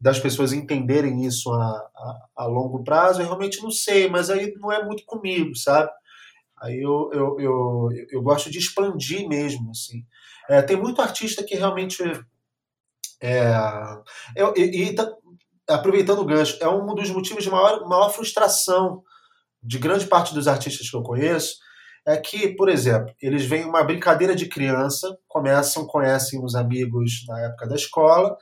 das 0.00 0.18
pessoas 0.18 0.52
entenderem 0.52 1.24
isso 1.24 1.50
a, 1.52 1.62
a, 1.64 2.26
a, 2.36 2.46
longo 2.46 2.84
prazo, 2.84 3.20
eu 3.20 3.26
realmente 3.26 3.62
não 3.62 3.70
sei, 3.70 4.08
mas 4.08 4.28
aí 4.28 4.54
não 4.58 4.70
é 4.70 4.84
muito 4.84 5.04
comigo, 5.06 5.56
sabe? 5.56 5.90
Aí 6.60 6.80
eu, 6.80 7.10
eu, 7.12 7.40
eu, 7.40 7.88
eu 8.10 8.22
gosto 8.22 8.50
de 8.50 8.58
expandir 8.58 9.26
mesmo, 9.28 9.70
assim. 9.70 10.04
É, 10.48 10.62
tem 10.62 10.76
muito 10.76 11.00
artista 11.00 11.42
que 11.42 11.54
realmente... 11.54 12.02
É, 13.22 13.54
eu, 14.34 14.52
e, 14.56 14.88
e 14.88 14.94
tá, 14.94 15.10
aproveitando 15.68 16.20
o 16.20 16.26
gancho, 16.26 16.58
é 16.60 16.68
um 16.68 16.94
dos 16.94 17.10
motivos 17.10 17.42
de 17.42 17.50
maior, 17.50 17.86
maior 17.88 18.10
frustração 18.10 19.02
de 19.62 19.78
grande 19.78 20.06
parte 20.06 20.34
dos 20.34 20.46
artistas 20.46 20.88
que 20.88 20.96
eu 20.96 21.02
conheço, 21.02 21.56
é 22.06 22.16
que, 22.16 22.48
por 22.54 22.68
exemplo, 22.68 23.12
eles 23.20 23.44
vêm 23.44 23.64
uma 23.64 23.82
brincadeira 23.82 24.34
de 24.34 24.46
criança, 24.46 25.18
começam, 25.26 25.86
conhecem 25.86 26.42
os 26.42 26.54
amigos 26.54 27.24
na 27.26 27.40
época 27.40 27.66
da 27.66 27.74
escola, 27.74 28.36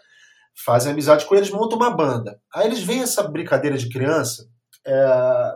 fazem 0.65 0.93
amizade 0.93 1.25
com 1.25 1.35
eles, 1.35 1.51
montam 1.51 1.79
uma 1.79 1.91
banda. 1.91 2.39
Aí 2.55 2.67
eles 2.67 2.83
veem 2.83 3.03
essa 3.03 3.23
brincadeira 3.23 3.79
de 3.79 3.89
criança 3.89 4.47
é, 4.87 5.55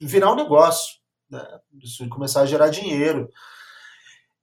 virar 0.00 0.32
um 0.32 0.36
negócio, 0.36 0.96
né? 1.30 1.42
Isso 1.82 2.06
começar 2.08 2.42
a 2.42 2.46
gerar 2.46 2.68
dinheiro. 2.68 3.28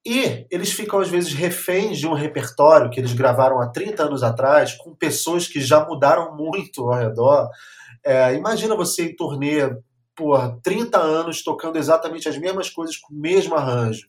E 0.06 0.46
eles 0.52 0.74
ficam, 0.74 1.00
às 1.00 1.08
vezes, 1.08 1.34
reféns 1.34 1.98
de 1.98 2.08
um 2.08 2.14
repertório 2.14 2.90
que 2.90 3.00
eles 3.00 3.14
gravaram 3.14 3.62
há 3.62 3.70
30 3.70 4.04
anos 4.04 4.24
atrás, 4.24 4.74
com 4.74 4.94
pessoas 4.94 5.48
que 5.48 5.62
já 5.62 5.86
mudaram 5.86 6.36
muito 6.36 6.82
ao 6.92 7.00
redor. 7.00 7.50
É, 8.04 8.34
imagina 8.34 8.76
você 8.76 9.04
em 9.06 9.16
turnê 9.16 9.70
por 10.16 10.60
30 10.62 10.98
anos 10.98 11.44
tocando 11.44 11.78
exatamente 11.78 12.30
as 12.30 12.38
mesmas 12.38 12.70
coisas 12.70 12.98
com 12.98 13.14
o 13.14 13.18
mesmo 13.18 13.56
arranjo. 13.56 14.08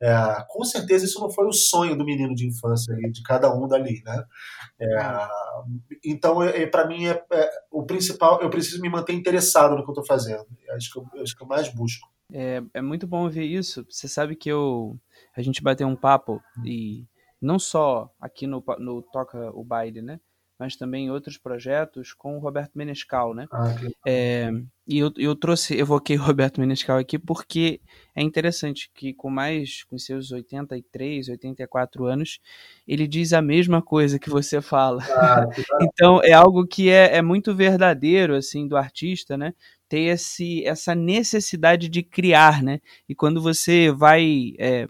É, 0.00 0.44
com 0.48 0.62
certeza 0.62 1.06
isso 1.06 1.20
não 1.20 1.30
foi 1.30 1.46
o 1.46 1.52
sonho 1.52 1.96
do 1.96 2.04
menino 2.04 2.34
de 2.34 2.46
infância 2.46 2.94
de 3.10 3.22
cada 3.22 3.52
um 3.54 3.66
dali, 3.66 4.02
né? 4.04 4.24
É, 4.78 5.28
então, 6.04 6.42
é, 6.42 6.62
é 6.62 6.66
para 6.66 6.86
mim, 6.86 7.06
é, 7.06 7.24
é, 7.32 7.50
o 7.70 7.84
principal, 7.86 8.42
eu 8.42 8.50
preciso 8.50 8.80
me 8.82 8.90
manter 8.90 9.14
interessado 9.14 9.74
no 9.74 9.82
que 9.82 9.88
eu 9.88 9.92
estou 9.92 10.04
fazendo. 10.04 10.44
Acho 10.72 10.92
que, 10.92 10.98
eu, 10.98 11.22
acho 11.22 11.34
que 11.34 11.42
eu 11.42 11.46
mais 11.46 11.72
busco. 11.72 12.06
É, 12.32 12.62
é 12.74 12.82
muito 12.82 13.06
bom 13.06 13.28
ver 13.28 13.44
isso. 13.44 13.86
Você 13.88 14.06
sabe 14.06 14.36
que 14.36 14.50
eu, 14.50 14.98
a 15.34 15.40
gente 15.40 15.62
bateu 15.62 15.88
um 15.88 15.96
papo 15.96 16.42
e 16.64 17.06
não 17.40 17.58
só 17.58 18.10
aqui 18.20 18.46
no, 18.46 18.62
no 18.78 19.00
Toca 19.00 19.50
o 19.54 19.64
Baile, 19.64 20.02
né? 20.02 20.20
Mas 20.58 20.76
também 20.76 21.10
outros 21.10 21.36
projetos 21.36 22.12
com 22.12 22.36
o 22.36 22.40
Roberto 22.40 22.72
Menescal, 22.74 23.34
né? 23.34 23.46
Ah, 23.52 23.74
é, 24.06 24.50
e 24.88 24.98
eu, 24.98 25.12
eu 25.16 25.34
trouxe, 25.34 25.76
evoquei 25.76 26.16
o 26.16 26.22
Roberto 26.22 26.60
Menescal 26.60 26.98
aqui 26.98 27.18
porque 27.18 27.80
é 28.14 28.22
interessante 28.22 28.90
que 28.94 29.12
com 29.12 29.28
mais, 29.28 29.82
com 29.84 29.98
seus 29.98 30.30
83, 30.30 31.28
84 31.28 32.06
anos, 32.06 32.38
ele 32.86 33.06
diz 33.06 33.32
a 33.32 33.42
mesma 33.42 33.82
coisa 33.82 34.18
que 34.18 34.30
você 34.30 34.62
fala. 34.62 35.02
Ah, 35.10 35.44
então 35.82 36.22
é 36.22 36.32
algo 36.32 36.66
que 36.66 36.88
é, 36.88 37.16
é 37.16 37.22
muito 37.22 37.54
verdadeiro, 37.54 38.34
assim, 38.34 38.66
do 38.66 38.76
artista, 38.76 39.36
né? 39.36 39.52
Ter 39.88 40.04
esse, 40.04 40.64
essa 40.64 40.94
necessidade 40.94 41.88
de 41.88 42.02
criar, 42.02 42.62
né? 42.62 42.80
E 43.08 43.14
quando 43.14 43.42
você 43.42 43.90
vai 43.90 44.54
é, 44.58 44.88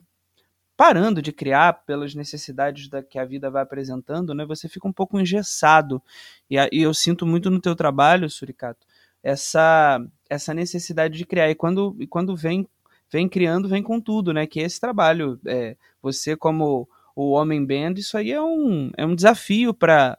parando 0.77 1.23
de 1.23 1.33
criar 1.33 1.85
pelas 1.87 2.15
necessidades 2.15 2.89
da, 2.89 3.03
que 3.03 3.19
a 3.19 3.25
vida 3.25 3.51
vai 3.51 3.63
apresentando, 3.63 4.35
né, 4.35 4.45
você 4.45 4.69
fica 4.69 4.87
um 4.87 4.93
pouco 4.93 5.19
engessado. 5.19 6.03
E, 6.51 6.57
e 6.73 6.83
eu 6.83 6.93
sinto 6.93 7.27
muito 7.27 7.51
no 7.51 7.61
teu 7.61 7.75
trabalho, 7.75 8.29
Suricato, 8.29 8.87
essa, 9.23 10.05
essa 10.29 10.53
necessidade 10.53 11.17
de 11.17 11.25
criar. 11.25 11.51
E 11.51 11.55
quando, 11.55 11.97
e 11.99 12.07
quando 12.07 12.37
vem, 12.37 12.69
vem 13.11 13.29
criando, 13.29 13.69
vem 13.69 13.83
com 13.83 14.01
tudo, 14.01 14.33
né? 14.33 14.47
Que 14.47 14.61
é 14.61 14.65
esse 14.65 14.79
trabalho. 14.79 15.41
É, 15.47 15.77
você, 16.03 16.37
como 16.37 16.89
o 17.15 17.31
Homem 17.31 17.65
Band, 17.65 17.95
isso 17.97 18.17
aí 18.17 18.31
é 18.31 18.43
um, 18.43 18.91
é 18.97 19.07
um 19.07 19.15
desafio 19.15 19.73
para 19.73 20.19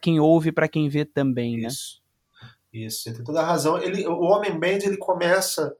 quem 0.00 0.20
ouve, 0.20 0.52
para 0.52 0.68
quem 0.68 0.88
vê 0.88 1.04
também, 1.04 1.58
né? 1.58 1.68
Isso. 1.68 2.00
Isso, 2.72 3.02
você 3.02 3.12
tem 3.14 3.24
toda 3.24 3.40
a 3.40 3.46
razão. 3.46 3.78
Ele, 3.78 4.06
o 4.06 4.20
Homem 4.20 4.58
Band 4.58 4.78
ele 4.84 4.96
começa 4.96 5.74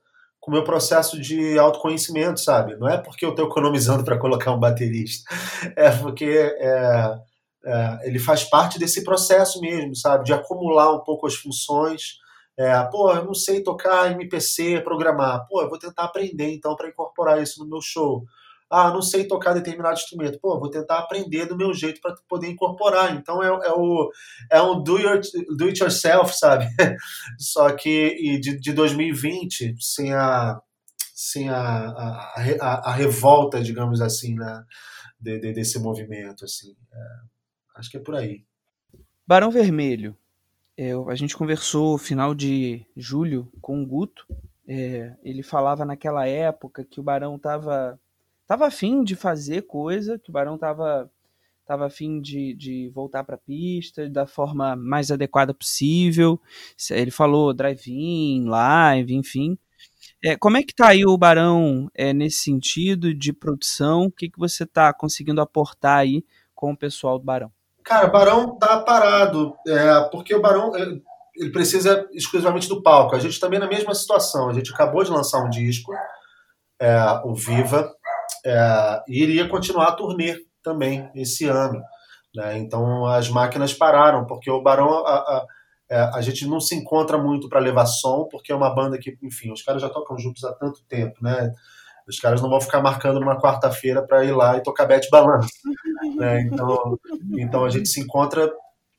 com 0.49 0.53
o 0.53 0.55
meu 0.55 0.65
processo 0.65 1.21
de 1.21 1.59
autoconhecimento, 1.59 2.41
sabe? 2.41 2.75
Não 2.77 2.89
é 2.89 2.97
porque 2.97 3.25
eu 3.25 3.31
estou 3.31 3.47
economizando 3.47 4.03
para 4.03 4.19
colocar 4.19 4.51
um 4.51 4.59
baterista, 4.59 5.31
é 5.77 5.91
porque 5.91 6.25
é, 6.25 7.19
é, 7.67 7.99
ele 8.05 8.19
faz 8.19 8.45
parte 8.45 8.79
desse 8.79 9.05
processo 9.05 9.61
mesmo, 9.61 9.95
sabe? 9.95 10.25
De 10.25 10.33
acumular 10.33 10.91
um 10.95 11.01
pouco 11.01 11.27
as 11.27 11.35
funções. 11.35 12.17
É, 12.57 12.83
pô, 12.85 13.13
eu 13.13 13.27
não 13.27 13.35
sei 13.35 13.63
tocar 13.63 14.11
MPC, 14.11 14.81
programar. 14.81 15.47
Pô, 15.47 15.61
eu 15.61 15.69
vou 15.69 15.79
tentar 15.79 16.05
aprender 16.05 16.51
então 16.51 16.75
para 16.75 16.89
incorporar 16.89 17.43
isso 17.43 17.63
no 17.63 17.69
meu 17.69 17.83
show. 17.83 18.25
Ah, 18.71 18.91
não 18.91 19.01
sei 19.01 19.27
tocar 19.27 19.55
determinado 19.55 19.99
instrumento. 19.99 20.39
Pô, 20.41 20.59
vou 20.59 20.71
tentar 20.71 20.99
aprender 20.99 21.47
do 21.47 21.57
meu 21.57 21.73
jeito 21.73 22.01
para 22.01 22.15
poder 22.29 22.49
incorporar. 22.49 23.15
Então 23.17 23.43
é, 23.43 23.49
é, 23.67 23.73
o, 23.73 24.11
é 24.51 24.61
um 24.61 24.83
do, 24.83 24.99
your, 24.99 25.21
do 25.57 25.67
it 25.67 25.81
yourself, 25.83 26.37
sabe? 26.37 26.67
Só 27.39 27.71
que 27.73 28.39
de, 28.41 28.59
de 28.59 28.73
2020, 28.73 29.77
sem 29.81 30.13
a, 30.13 30.61
sem 31.15 31.49
a, 31.49 31.57
a, 31.57 32.35
a, 32.61 32.91
a 32.91 32.93
revolta, 32.93 33.63
digamos 33.63 34.01
assim, 34.01 34.35
né? 34.35 34.65
De, 35.19 35.39
de, 35.39 35.53
desse 35.53 35.79
movimento. 35.79 36.45
Assim. 36.45 36.77
É, 36.93 36.99
acho 37.77 37.91
que 37.91 37.97
é 37.97 38.01
por 38.01 38.15
aí. 38.15 38.45
Barão 39.27 39.51
Vermelho. 39.51 40.17
É, 40.77 40.93
a 40.93 41.15
gente 41.15 41.37
conversou 41.37 41.99
final 41.99 42.35
de 42.35 42.87
julho 42.97 43.51
com 43.61 43.83
o 43.83 43.87
Guto. 43.87 44.27
É, 44.67 45.17
ele 45.25 45.43
falava 45.43 45.85
naquela 45.85 46.27
época 46.27 46.85
que 46.85 47.01
o 47.01 47.03
Barão 47.03 47.37
estava 47.37 47.99
tava 48.49 48.67
afim 48.67 49.05
de 49.05 49.15
fazer 49.15 49.63
coisa, 49.63 50.19
que 50.19 50.31
o 50.31 50.33
Barão 50.33 50.57
tava, 50.57 51.11
tava 51.67 51.87
afim 51.87 52.21
de, 52.21 52.55
de 52.55 52.91
voltar 52.95 53.23
para 53.23 53.35
a 53.35 53.39
pista 53.39 54.09
da 54.09 54.27
forma 54.27 54.75
mais 54.75 55.13
adequada 55.13 55.53
possível. 55.53 56.41
Ele 56.91 57.11
falou 57.11 57.53
drive-in, 57.53 58.47
live, 58.47 59.15
enfim. 59.15 59.59
É, 60.25 60.35
como 60.35 60.57
é 60.57 60.63
que 60.63 60.75
tá 60.75 60.89
aí 60.89 61.05
o 61.05 61.17
Barão 61.17 61.89
é, 61.95 62.13
nesse 62.15 62.39
sentido 62.39 63.15
de 63.15 63.33
produção? 63.35 64.07
O 64.07 64.11
que, 64.11 64.31
que 64.31 64.39
você 64.39 64.65
tá 64.65 64.93
conseguindo 64.95 65.43
aportar 65.43 65.99
aí 65.99 66.25
com 66.55 66.73
o 66.73 66.77
pessoal 66.77 67.19
do 67.19 67.25
Barão? 67.25 67.53
Cara, 67.85 68.09
o 68.09 68.11
Barão 68.11 68.59
tá 68.59 68.81
parado, 68.81 69.55
é, 69.67 70.09
porque 70.11 70.35
o 70.35 70.41
Barão 70.41 70.75
é, 70.75 70.99
ele 71.37 71.53
precisa 71.53 72.09
exclusivamente 72.13 72.69
do 72.69 72.83
palco. 72.83 73.15
A 73.15 73.19
gente 73.19 73.39
também 73.39 73.61
na 73.61 73.69
mesma 73.69 73.95
situação. 73.95 74.49
A 74.49 74.53
gente 74.55 74.73
acabou 74.73 75.05
de 75.05 75.11
lançar 75.11 75.45
um 75.45 75.51
disco, 75.51 75.93
é, 76.81 76.97
o 77.25 77.35
Viva, 77.35 77.95
é, 78.45 79.03
e 79.09 79.23
iria 79.23 79.49
continuar 79.49 79.89
a 79.89 79.93
turnê 79.93 80.37
também 80.63 81.11
esse 81.15 81.47
ano. 81.47 81.81
Né? 82.35 82.59
Então 82.59 83.07
as 83.07 83.29
máquinas 83.29 83.73
pararam, 83.73 84.27
porque 84.27 84.51
o 84.51 84.63
Barão. 84.63 85.07
A, 85.07 85.15
a, 85.15 85.47
é, 85.91 86.01
a 86.15 86.21
gente 86.21 86.47
não 86.47 86.61
se 86.61 86.75
encontra 86.75 87.17
muito 87.17 87.49
para 87.49 87.61
levar 87.61 87.87
som, 87.87 88.29
porque 88.31 88.53
é 88.53 88.55
uma 88.55 88.75
banda 88.75 88.99
que, 88.99 89.17
enfim, 89.23 89.51
os 89.51 89.63
caras 89.63 89.81
já 89.81 89.89
tocam 89.89 90.19
juntos 90.19 90.45
há 90.45 90.53
tanto 90.53 90.85
tempo, 90.87 91.17
né? 91.23 91.51
Os 92.07 92.21
caras 92.21 92.43
não 92.43 92.51
vão 92.51 92.61
ficar 92.61 92.83
marcando 92.83 93.19
uma 93.19 93.41
quarta-feira 93.41 94.03
para 94.03 94.25
ir 94.25 94.33
lá 94.33 94.57
e 94.57 94.63
tocar 94.63 94.87
Bete 94.87 95.09
Balanço. 95.11 95.49
né? 96.17 96.43
então, 96.43 96.99
então 97.39 97.65
a 97.65 97.71
gente 97.71 97.89
se 97.89 98.01
encontra, 98.01 98.51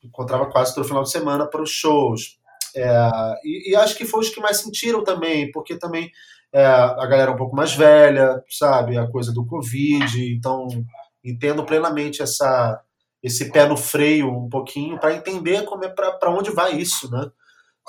encontrava 0.03 0.47
quase 0.47 0.73
todo 0.73 0.87
final 0.87 1.03
de 1.03 1.11
semana 1.11 1.45
para 1.47 1.61
os 1.61 1.69
shows. 1.69 2.39
É, 2.75 2.91
e, 3.43 3.71
e, 3.71 3.75
acho 3.75 3.95
que 3.95 4.05
foi 4.05 4.21
os 4.21 4.29
que 4.29 4.39
mais 4.39 4.57
sentiram 4.57 5.03
também, 5.03 5.51
porque 5.51 5.77
também 5.77 6.11
é, 6.53 6.65
a 6.65 7.05
galera 7.05 7.31
um 7.31 7.35
pouco 7.37 7.55
mais 7.55 7.73
velha, 7.73 8.41
sabe? 8.49 8.97
A 8.97 9.09
coisa 9.09 9.33
do 9.33 9.45
Covid, 9.45 10.33
então 10.33 10.67
e 11.23 11.37
tendo 11.37 11.65
plenamente 11.65 12.21
essa, 12.21 12.81
esse 13.21 13.51
pé 13.51 13.67
no 13.67 13.77
freio 13.77 14.29
um 14.29 14.49
pouquinho 14.49 14.99
para 14.99 15.13
entender 15.13 15.63
como 15.65 15.83
é 15.83 15.89
para 15.89 16.31
onde 16.31 16.51
vai 16.51 16.75
isso, 16.75 17.09
né? 17.11 17.29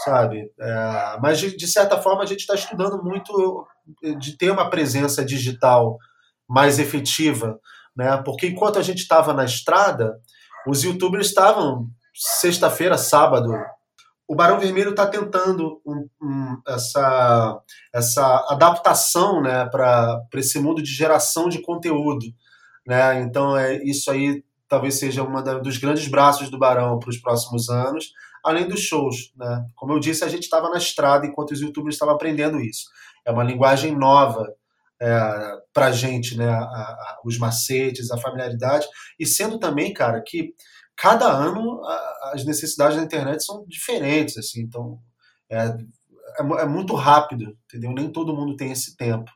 Sabe? 0.05 0.51
É, 0.59 1.19
mas 1.21 1.39
de, 1.39 1.57
de, 1.57 1.67
certa 1.67 2.01
forma 2.01 2.23
a 2.23 2.27
gente 2.27 2.41
está 2.41 2.55
estudando 2.55 3.03
muito 3.03 3.67
de 4.19 4.37
ter 4.37 4.51
uma 4.51 4.71
presença 4.71 5.25
digital 5.25 5.99
mais 6.49 6.79
efetiva, 6.79 7.59
né? 7.97 8.17
Porque 8.25 8.47
enquanto 8.47 8.79
a 8.79 8.83
gente 8.83 8.99
estava 8.99 9.33
na 9.33 9.45
estrada, 9.45 10.19
os 10.67 10.83
YouTubers 10.83 11.29
estavam 11.29 11.89
sexta-feira, 12.15 12.99
sábado. 12.99 13.53
O 14.31 14.37
Barão 14.37 14.61
Vermelho 14.61 14.91
está 14.91 15.09
tentando 15.09 15.83
um, 15.85 16.09
um, 16.23 16.63
essa, 16.69 17.61
essa 17.93 18.47
adaptação 18.49 19.43
né, 19.43 19.69
para 19.69 20.23
esse 20.37 20.61
mundo 20.61 20.81
de 20.81 20.95
geração 20.95 21.49
de 21.49 21.61
conteúdo. 21.61 22.25
Né? 22.87 23.23
Então, 23.23 23.57
é, 23.57 23.83
isso 23.83 24.09
aí 24.09 24.45
talvez 24.69 25.01
seja 25.01 25.25
um 25.25 25.61
dos 25.61 25.79
grandes 25.79 26.07
braços 26.07 26.49
do 26.49 26.61
Barão 26.61 27.01
para 27.01 27.11
os 27.11 27.19
próximos 27.19 27.69
anos, 27.69 28.13
além 28.45 28.69
dos 28.69 28.79
shows. 28.79 29.33
Né? 29.37 29.67
Como 29.75 29.95
eu 29.95 29.99
disse, 29.99 30.23
a 30.23 30.29
gente 30.29 30.45
estava 30.45 30.71
na 30.71 30.79
estrada 30.79 31.27
enquanto 31.27 31.51
os 31.51 31.61
youtubers 31.61 31.97
estavam 31.97 32.15
aprendendo 32.15 32.61
isso. 32.61 32.85
É 33.27 33.33
uma 33.33 33.43
linguagem 33.43 33.97
nova 33.97 34.47
é, 35.03 35.59
para 35.75 35.87
a 35.87 35.93
gente, 35.93 36.37
né? 36.37 36.49
A, 36.49 37.19
os 37.25 37.37
macetes, 37.37 38.13
a 38.13 38.19
familiaridade, 38.19 38.87
e 39.19 39.27
sendo 39.27 39.59
também, 39.59 39.93
cara, 39.93 40.23
que 40.25 40.55
cada 41.01 41.33
ano 41.33 41.83
a, 41.83 42.33
as 42.35 42.45
necessidades 42.45 42.99
da 42.99 43.03
internet 43.03 43.43
são 43.43 43.65
diferentes, 43.67 44.37
assim, 44.37 44.61
então 44.61 45.01
é, 45.51 45.65
é, 45.65 46.63
é 46.63 46.67
muito 46.67 46.95
rápido, 46.95 47.57
entendeu? 47.65 47.93
Nem 47.93 48.13
todo 48.13 48.37
mundo 48.37 48.55
tem 48.55 48.71
esse 48.71 48.95
tempo. 48.97 49.31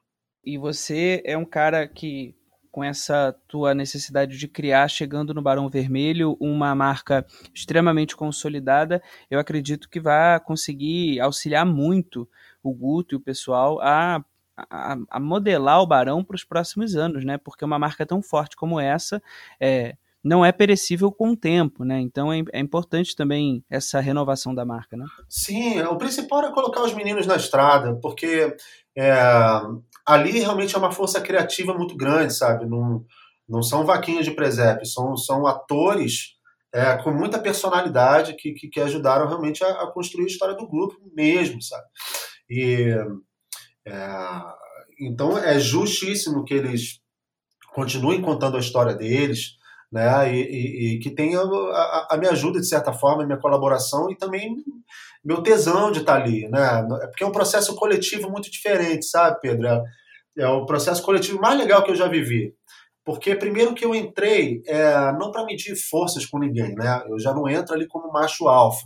E 0.45 0.59
você 0.59 1.23
é 1.25 1.39
um 1.39 1.45
cara 1.45 1.89
que 1.89 2.37
com 2.71 2.83
essa 2.83 3.33
tua 3.47 3.73
necessidade 3.73 4.37
de 4.37 4.49
criar, 4.49 4.89
chegando 4.89 5.33
no 5.33 5.41
Barão 5.41 5.71
Vermelho, 5.71 6.37
uma 6.41 6.75
marca 6.75 7.25
extremamente 7.55 8.17
consolidada, 8.17 9.01
eu 9.31 9.39
acredito 9.39 9.89
que 9.89 10.01
vai 10.01 10.41
conseguir 10.41 11.21
auxiliar 11.21 11.65
muito 11.65 12.29
o 12.65 12.75
Guto 12.75 13.15
e 13.15 13.17
o 13.17 13.21
pessoal 13.21 13.81
a, 13.81 14.25
a, 14.57 14.97
a 15.09 15.21
modelar 15.21 15.81
o 15.83 15.87
Barão 15.87 16.25
para 16.25 16.35
os 16.35 16.43
próximos 16.43 16.97
anos, 16.97 17.25
né? 17.25 17.39
Porque 17.39 17.65
uma 17.65 17.79
marca 17.79 18.05
tão 18.05 18.21
forte 18.21 18.57
como 18.57 18.81
essa 18.81 19.23
é, 19.61 19.97
não 20.25 20.43
é 20.43 20.51
perecível 20.51 21.13
com 21.13 21.31
o 21.31 21.37
tempo, 21.37 21.85
né? 21.85 22.01
Então 22.01 22.33
é, 22.33 22.43
é, 22.55 22.59
importante 22.59 23.15
também 23.15 23.63
essa 23.69 24.01
renovação 24.01 24.55
da 24.55 24.65
marca, 24.65 24.97
né? 24.97 25.05
Sim, 25.29 25.83
o 25.83 25.99
principal 25.99 26.43
é 26.47 26.53
colocar 26.53 26.83
os 26.83 26.95
meninos 26.95 27.27
na 27.27 27.37
estrada, 27.37 27.95
porque 28.01 28.57
é, 28.97 29.13
ali 30.07 30.41
realmente 30.41 30.75
é 30.75 30.79
uma 30.79 30.91
força 30.91 31.21
criativa 31.21 31.75
muito 31.75 31.95
grande, 31.95 32.35
sabe? 32.35 32.65
Não, 32.65 33.05
não 33.47 33.63
são 33.63 33.85
vaquinhas 33.85 34.25
de 34.25 34.31
presépio, 34.31 34.87
são, 34.87 35.15
são 35.15 35.47
atores 35.47 36.35
é, 36.73 36.97
com 36.97 37.13
muita 37.13 37.39
personalidade 37.39 38.35
que, 38.35 38.53
que, 38.53 38.69
que 38.69 38.81
ajudaram 38.81 39.29
realmente 39.29 39.63
a, 39.63 39.83
a, 39.83 39.93
construir 39.93 40.25
a 40.25 40.29
história 40.29 40.57
do 40.57 40.67
grupo 40.67 40.97
mesmo, 41.15 41.61
sabe? 41.61 41.85
E, 42.49 42.89
é, 43.87 44.41
então 44.99 45.37
é 45.37 45.61
justíssimo 45.61 46.45
que 46.45 46.55
eles 46.55 47.01
continuem 47.75 48.23
contando 48.23 48.57
a 48.57 48.61
história 48.61 48.95
deles, 48.95 49.57
né? 49.95 50.35
E, 50.35 50.43
e, 50.43 50.95
e 50.95 50.99
que 50.99 51.09
tenha 51.09 51.39
a, 51.39 52.09
a, 52.11 52.17
minha 52.17 52.33
ajuda 52.33 52.59
de 52.59 52.67
certa 52.67 52.93
forma, 52.93 53.25
minha 53.25 53.39
colaboração 53.39 54.11
e 54.11 54.17
também 54.17 54.57
meu 55.25 55.41
tesão 55.41 55.93
de 55.93 56.01
estar 56.01 56.17
ali, 56.17 56.49
né? 56.49 56.85
É 57.01 57.07
porque 57.07 57.23
é 57.23 57.27
um 57.27 57.33
processo 57.33 57.77
coletivo 57.77 58.29
muito 58.29 58.51
diferente, 58.51 59.07
sabe, 59.07 59.39
Pedro? 59.41 59.69
É, 59.69 59.83
é 60.39 60.49
o 60.49 60.67
processo 60.67 61.01
coletivo 61.01 61.41
mais 61.41 61.57
legal 61.57 61.85
que 61.85 61.93
eu 61.93 61.95
já 61.95 62.09
vivi. 62.09 62.53
Porque 63.05 63.37
primeiro 63.37 63.73
que 63.73 63.85
eu 63.85 63.95
entrei, 63.95 64.63
é, 64.67 65.13
não 65.13 65.31
para 65.31 65.45
medir 65.45 65.77
forças 65.77 66.27
com 66.27 66.41
ninguém, 66.41 66.75
né? 66.75 67.05
Eu 67.09 67.17
já 67.21 67.33
não 67.33 67.49
entro 67.49 67.73
ali 67.73 67.87
como 67.87 68.13
macho 68.13 68.49
alfa, 68.49 68.85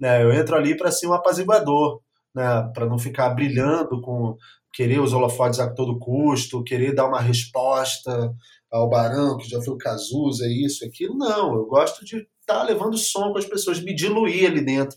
né? 0.00 0.22
Eu 0.22 0.32
entro 0.32 0.56
ali 0.56 0.74
para 0.74 0.90
ser 0.90 1.08
um 1.08 1.12
apaziguador, 1.12 2.00
né? 2.34 2.70
Para 2.72 2.86
não 2.86 2.98
ficar 2.98 3.28
brilhando 3.30 4.00
com 4.00 4.34
querer 4.72 5.00
os 5.00 5.12
holofotes 5.12 5.60
a 5.60 5.68
todo 5.68 5.98
custo, 5.98 6.64
querer 6.64 6.94
dar 6.94 7.06
uma 7.06 7.20
resposta 7.20 8.32
ao 8.70 8.88
Barão, 8.88 9.36
que 9.36 9.48
já 9.48 9.60
foi 9.62 9.74
o 9.74 9.78
Cazuza, 9.78 10.46
isso, 10.46 10.84
aquilo. 10.84 11.16
Não, 11.16 11.54
eu 11.54 11.66
gosto 11.66 12.04
de 12.04 12.16
estar 12.16 12.60
tá 12.60 12.62
levando 12.62 12.96
som 12.96 13.32
com 13.32 13.38
as 13.38 13.46
pessoas, 13.46 13.80
me 13.80 13.94
diluir 13.94 14.50
ali 14.50 14.64
dentro. 14.64 14.96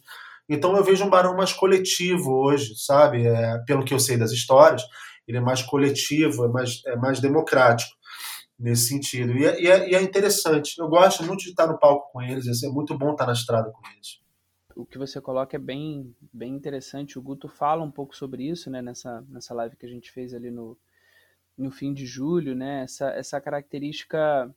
Então 0.49 0.75
eu 0.75 0.84
vejo 0.84 1.05
um 1.05 1.10
Barão 1.10 1.36
mais 1.36 1.53
coletivo 1.53 2.31
hoje, 2.31 2.73
sabe? 2.75 3.25
É, 3.25 3.57
pelo 3.65 3.86
que 3.86 3.93
eu 3.93 3.99
sei 3.99 4.17
das 4.17 4.31
histórias, 4.31 4.84
ele 5.27 5.38
é 5.38 5.41
mais 5.41 5.62
coletivo, 5.62 6.45
é 6.45 6.47
mais, 6.49 6.81
é 6.86 6.95
mais 6.95 7.19
democrático 7.21 7.91
nesse 8.60 8.89
sentido. 8.89 9.31
E 9.38 9.45
é, 9.45 9.62
e, 9.62 9.67
é, 9.67 9.89
e 9.91 9.95
é, 9.95 10.01
interessante. 10.01 10.77
Eu 10.77 10.88
gosto 10.88 11.23
muito 11.23 11.41
de 11.41 11.49
estar 11.49 11.67
no 11.67 11.79
palco 11.79 12.12
com 12.12 12.21
eles, 12.21 12.63
é 12.63 12.67
muito 12.67 12.97
bom 12.97 13.12
estar 13.12 13.25
na 13.25 13.34
estrada 13.34 13.71
com 13.71 13.81
eles. 13.93 14.19
O 14.75 14.86
que 14.86 14.97
você 14.97 15.19
coloca 15.19 15.55
é 15.55 15.60
bem, 15.60 16.15
bem 16.34 16.53
interessante. 16.53 17.17
O 17.17 17.21
Guto 17.21 17.47
fala 17.47 17.84
um 17.84 17.91
pouco 17.91 18.15
sobre 18.15 18.47
isso, 18.47 18.69
né, 18.69 18.81
nessa, 18.81 19.21
nessa 19.29 19.53
live 19.53 19.75
que 19.75 19.86
a 19.86 19.89
gente 19.89 20.12
fez 20.12 20.34
ali 20.34 20.49
no, 20.49 20.77
no 21.62 21.71
fim 21.71 21.93
de 21.93 22.06
julho, 22.06 22.56
né? 22.56 22.84
Essa, 22.84 23.10
essa 23.12 23.41
característica 23.41 24.54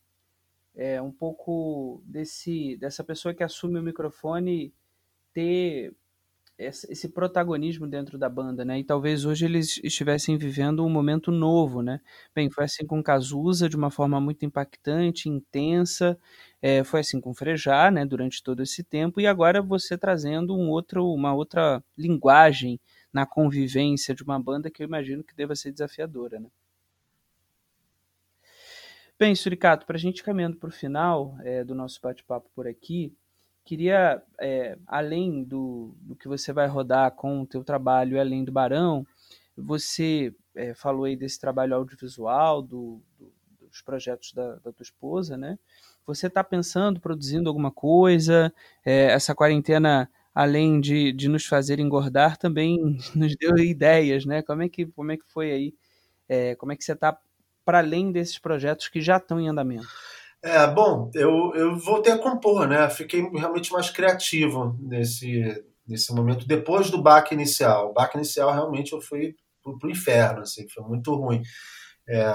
é 0.76 1.00
um 1.00 1.12
pouco 1.12 2.02
desse 2.06 2.76
dessa 2.78 3.04
pessoa 3.04 3.34
que 3.34 3.44
assume 3.44 3.78
o 3.78 3.82
microfone 3.82 4.74
ter 5.34 5.94
esse 6.56 7.08
protagonismo 7.08 7.86
dentro 7.86 8.16
da 8.16 8.28
banda, 8.28 8.64
né? 8.64 8.78
E 8.78 8.84
talvez 8.84 9.24
hoje 9.24 9.44
eles 9.44 9.80
estivessem 9.82 10.38
vivendo 10.38 10.84
um 10.84 10.88
momento 10.88 11.32
novo, 11.32 11.82
né? 11.82 12.00
Bem, 12.34 12.48
foi 12.50 12.64
assim 12.64 12.86
com 12.86 13.02
Cazuza 13.02 13.68
de 13.68 13.76
uma 13.76 13.90
forma 13.90 14.20
muito 14.20 14.44
impactante, 14.44 15.28
intensa. 15.28 16.16
É, 16.62 16.84
foi 16.84 17.00
assim 17.00 17.20
com 17.20 17.34
Frejá, 17.34 17.90
né? 17.90 18.06
Durante 18.06 18.42
todo 18.42 18.62
esse 18.62 18.84
tempo 18.84 19.20
e 19.20 19.26
agora 19.26 19.60
você 19.60 19.98
trazendo 19.98 20.56
um 20.56 20.70
outro, 20.70 21.06
uma 21.12 21.34
outra 21.34 21.82
linguagem 21.98 22.80
na 23.12 23.26
convivência 23.26 24.14
de 24.14 24.22
uma 24.22 24.38
banda 24.40 24.70
que 24.70 24.82
eu 24.82 24.86
imagino 24.86 25.24
que 25.24 25.34
deva 25.34 25.56
ser 25.56 25.72
desafiadora, 25.72 26.38
né? 26.40 26.48
Bem, 29.16 29.32
Suricato, 29.36 29.86
para 29.86 29.96
a 29.96 30.00
gente 30.00 30.24
caminhando 30.24 30.56
para 30.56 30.68
o 30.68 30.72
final 30.72 31.36
é, 31.44 31.62
do 31.62 31.72
nosso 31.72 32.00
bate-papo 32.02 32.50
por 32.52 32.66
aqui, 32.66 33.16
queria, 33.64 34.20
é, 34.40 34.76
além 34.88 35.44
do, 35.44 35.94
do 36.00 36.16
que 36.16 36.26
você 36.26 36.52
vai 36.52 36.66
rodar 36.66 37.12
com 37.12 37.42
o 37.42 37.46
teu 37.46 37.62
trabalho, 37.62 38.18
além 38.18 38.44
do 38.44 38.50
Barão, 38.50 39.06
você 39.56 40.34
é, 40.52 40.74
falou 40.74 41.04
aí 41.04 41.14
desse 41.14 41.38
trabalho 41.40 41.76
audiovisual, 41.76 42.60
do, 42.60 43.00
do, 43.16 43.32
dos 43.68 43.80
projetos 43.82 44.32
da, 44.32 44.56
da, 44.56 44.72
tua 44.72 44.82
esposa, 44.82 45.36
né? 45.36 45.60
Você 46.04 46.26
está 46.26 46.42
pensando, 46.42 46.98
produzindo 46.98 47.48
alguma 47.48 47.70
coisa? 47.70 48.52
É, 48.84 49.12
essa 49.12 49.32
quarentena, 49.32 50.10
além 50.34 50.80
de, 50.80 51.12
de 51.12 51.28
nos 51.28 51.46
fazer 51.46 51.78
engordar, 51.78 52.36
também 52.36 52.98
nos 53.14 53.36
deu 53.36 53.56
ideias, 53.58 54.26
né? 54.26 54.42
Como 54.42 54.62
é 54.62 54.68
que, 54.68 54.86
como 54.86 55.12
é 55.12 55.16
que 55.16 55.24
foi 55.28 55.52
aí? 55.52 55.74
É, 56.28 56.56
como 56.56 56.72
é 56.72 56.76
que 56.76 56.82
você 56.82 56.92
está 56.92 57.16
para 57.64 57.78
além 57.78 58.12
desses 58.12 58.38
projetos 58.38 58.88
que 58.88 59.00
já 59.00 59.16
estão 59.16 59.40
em 59.40 59.48
andamento? 59.48 59.86
É, 60.42 60.66
bom, 60.66 61.10
eu, 61.14 61.52
eu 61.54 61.76
voltei 61.76 62.12
a 62.12 62.18
compor, 62.18 62.68
né? 62.68 62.88
Fiquei 62.90 63.22
realmente 63.30 63.72
mais 63.72 63.88
criativo 63.88 64.76
nesse, 64.78 65.64
nesse 65.86 66.12
momento, 66.12 66.46
depois 66.46 66.90
do 66.90 67.00
baque 67.00 67.34
inicial. 67.34 67.90
O 67.90 67.92
baque 67.94 68.18
inicial 68.18 68.52
realmente 68.52 68.92
eu 68.92 69.00
fui 69.00 69.34
pro, 69.62 69.78
pro 69.78 69.90
inferno, 69.90 70.42
assim, 70.42 70.68
foi 70.68 70.84
muito 70.84 71.14
ruim. 71.14 71.42
É, 72.06 72.26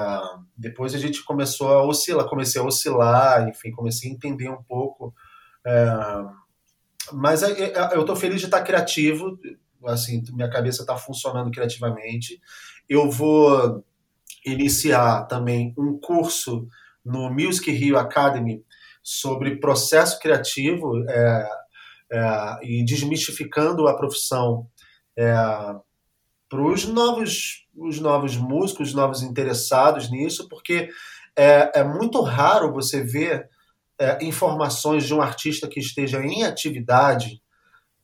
depois 0.57 0.95
a 0.95 0.97
gente 0.97 1.23
começou 1.23 1.69
a 1.69 1.85
oscilar, 1.85 2.27
comecei 2.27 2.59
a 2.59 2.65
oscilar, 2.65 3.47
enfim, 3.47 3.69
comecei 3.71 4.09
a 4.09 4.13
entender 4.13 4.49
um 4.49 4.63
pouco. 4.63 5.13
É, 5.63 5.85
mas 7.13 7.43
é, 7.43 7.51
é, 7.51 7.95
eu 7.95 8.01
estou 8.01 8.15
feliz 8.15 8.39
de 8.39 8.47
estar 8.47 8.63
criativo, 8.63 9.39
assim, 9.85 10.23
minha 10.31 10.49
cabeça 10.49 10.81
está 10.81 10.97
funcionando 10.97 11.51
criativamente. 11.51 12.41
Eu 12.87 13.09
vou 13.09 13.83
iniciar 14.51 15.25
também 15.25 15.73
um 15.77 15.97
curso 15.99 16.67
no 17.03 17.29
Music 17.29 17.69
Rio 17.71 17.97
Academy 17.97 18.63
sobre 19.01 19.57
processo 19.57 20.19
criativo 20.19 21.03
é, 21.09 21.49
é, 22.11 22.59
e 22.63 22.83
desmistificando 22.83 23.87
a 23.87 23.95
profissão 23.95 24.67
é, 25.17 25.33
para 26.49 26.61
os 26.61 26.85
novos, 26.85 27.67
os 27.75 27.99
novos 27.99 28.35
músicos, 28.35 28.89
os 28.89 28.93
novos 28.93 29.21
interessados 29.21 30.09
nisso, 30.09 30.49
porque 30.49 30.89
é, 31.35 31.79
é 31.79 31.83
muito 31.83 32.21
raro 32.21 32.73
você 32.73 33.03
ver 33.03 33.49
é, 33.99 34.23
informações 34.23 35.05
de 35.05 35.13
um 35.13 35.21
artista 35.21 35.67
que 35.67 35.79
esteja 35.79 36.19
em 36.23 36.43
atividade 36.43 37.41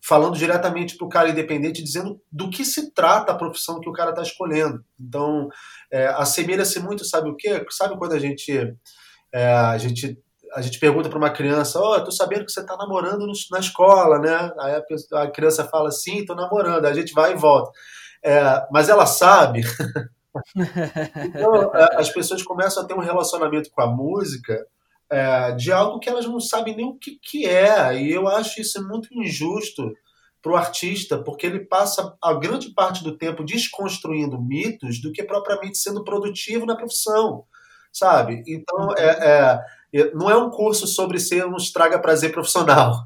falando 0.08 0.38
diretamente 0.38 0.96
para 0.96 1.06
o 1.06 1.10
cara 1.10 1.30
independente, 1.30 1.84
dizendo 1.84 2.22
do 2.32 2.50
que 2.50 2.64
se 2.64 2.94
trata 2.94 3.32
a 3.32 3.38
profissão 3.38 3.80
que 3.80 3.90
o 3.90 3.94
cara 3.94 4.12
está 4.12 4.22
escolhendo. 4.22 4.86
Então, 5.00 5.50
é, 5.92 6.08
assemelha-se 6.10 6.80
muito, 6.80 7.04
sabe 7.04 7.30
o 7.30 7.36
quê? 7.36 7.66
Sabe 7.72 7.98
quando 7.98 8.14
a 8.14 8.20
gente, 8.20 8.52
é, 9.34 9.48
a 9.48 9.78
gente, 9.80 10.16
a 10.54 10.62
gente 10.62 10.80
pergunta 10.80 11.10
para 11.10 11.18
uma 11.18 11.32
criança, 11.32 11.80
ó, 11.80 11.96
oh, 11.96 12.04
tô 12.04 12.12
sabendo 12.12 12.46
que 12.46 12.52
você 12.52 12.62
está 12.62 12.78
namorando 12.78 13.26
no, 13.26 13.34
na 13.52 13.60
escola, 13.60 14.20
né? 14.20 14.52
Aí 14.60 14.76
a, 14.76 14.82
pessoa, 14.82 15.24
a, 15.24 15.32
criança 15.32 15.66
fala, 15.66 15.90
sim, 15.90 16.24
tô 16.24 16.36
namorando. 16.36 16.86
Aí 16.86 16.92
a 16.92 16.96
gente 16.96 17.12
vai 17.12 17.32
e 17.32 17.36
volta. 17.38 17.72
É, 18.24 18.64
mas 18.72 18.90
ela 18.90 19.08
sabe, 19.08 19.62
então, 21.18 21.72
as 21.94 22.12
pessoas 22.12 22.44
começam 22.44 22.84
a 22.84 22.86
ter 22.86 22.94
um 22.94 23.00
relacionamento 23.00 23.72
com 23.72 23.82
a 23.82 23.88
música 23.88 24.66
é, 25.12 25.52
de 25.52 25.72
algo 25.72 26.00
que 26.00 26.10
elas 26.10 26.26
não 26.26 26.40
sabem 26.40 26.76
nem 26.76 26.86
o 26.86 26.98
que, 26.98 27.20
que 27.22 27.46
é. 27.46 28.02
E 28.02 28.12
eu 28.12 28.28
acho 28.28 28.62
isso 28.62 28.86
muito 28.88 29.08
injusto 29.14 29.92
para 30.42 30.52
o 30.52 30.56
artista, 30.56 31.18
porque 31.24 31.48
ele 31.48 31.66
passa 31.66 32.16
a 32.22 32.34
grande 32.34 32.72
parte 32.74 33.04
do 33.04 33.18
tempo 33.18 33.44
desconstruindo 33.44 34.40
mitos 34.40 35.02
do 35.02 35.12
que 35.12 35.24
propriamente 35.24 35.78
sendo 35.78 36.04
produtivo 36.04 36.68
na 36.68 36.76
profissão, 36.76 37.46
sabe? 37.92 38.44
Então, 38.48 38.94
é, 38.96 39.06
é 39.06 39.60
não 40.14 40.30
é 40.30 40.36
um 40.36 40.50
curso 40.50 40.86
sobre 40.88 41.20
ser 41.20 41.46
um 41.46 41.56
estraga 41.56 41.98
prazer 42.00 42.32
profissional, 42.32 43.06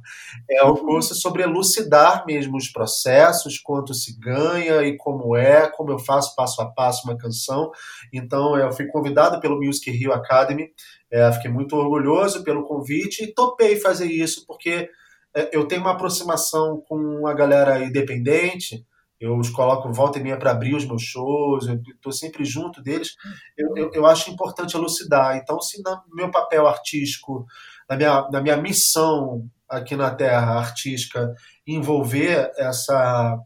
é 0.50 0.64
um 0.64 0.76
curso 0.76 1.14
sobre 1.14 1.44
elucidar 1.44 2.26
mesmo 2.26 2.58
os 2.58 2.68
processos, 2.68 3.60
quanto 3.60 3.94
se 3.94 4.18
ganha 4.20 4.82
e 4.82 4.98
como 4.98 5.36
é, 5.36 5.70
como 5.70 5.92
eu 5.92 6.00
faço 6.00 6.36
passo 6.36 6.62
a 6.62 6.66
passo 6.66 7.08
uma 7.08 7.18
canção. 7.18 7.72
Então, 8.12 8.58
eu 8.58 8.72
fui 8.72 8.88
convidado 8.88 9.40
pelo 9.40 9.62
Music 9.62 9.92
Rio 9.92 10.14
Academy, 10.14 10.72
é, 11.12 11.32
fiquei 11.32 11.52
muito 11.52 11.76
orgulhoso 11.76 12.44
pelo 12.44 12.66
convite 12.66 13.24
e 13.24 13.34
topei 13.34 13.76
fazer 13.76 14.08
isso, 14.08 14.46
porque 14.48 14.90
é, 15.36 15.56
eu 15.56 15.68
tenho 15.68 15.82
uma 15.82 15.92
aproximação 15.92 16.82
com 16.88 17.28
a 17.28 17.34
galera 17.34 17.84
independente, 17.84 18.84
eu 19.20 19.38
os 19.38 19.50
coloco 19.50 19.92
volta 19.92 20.18
e 20.18 20.24
meia 20.24 20.38
para 20.38 20.52
abrir 20.52 20.76
os 20.76 20.86
meus 20.86 21.02
shows, 21.02 21.68
eu 21.68 21.82
estou 21.94 22.12
sempre 22.12 22.46
junto 22.46 22.82
deles. 22.82 23.16
Eu, 23.58 23.76
eu, 23.76 23.92
eu, 23.94 24.06
acho 24.06 24.32
importante 24.32 24.76
elucidar. 24.76 25.36
Então, 25.36 25.60
se 25.60 25.82
no 25.84 26.16
meu 26.16 26.32
papel 26.32 26.66
artístico, 26.68 27.46
na 27.90 27.98
minha, 27.98 28.30
na 28.32 28.42
minha 28.42 28.58
missão 28.58 29.50
aqui 29.68 29.96
na 29.96 30.10
Terra 30.10 30.58
artística, 30.58 31.36
envolver 31.68 32.52
essa, 32.58 33.38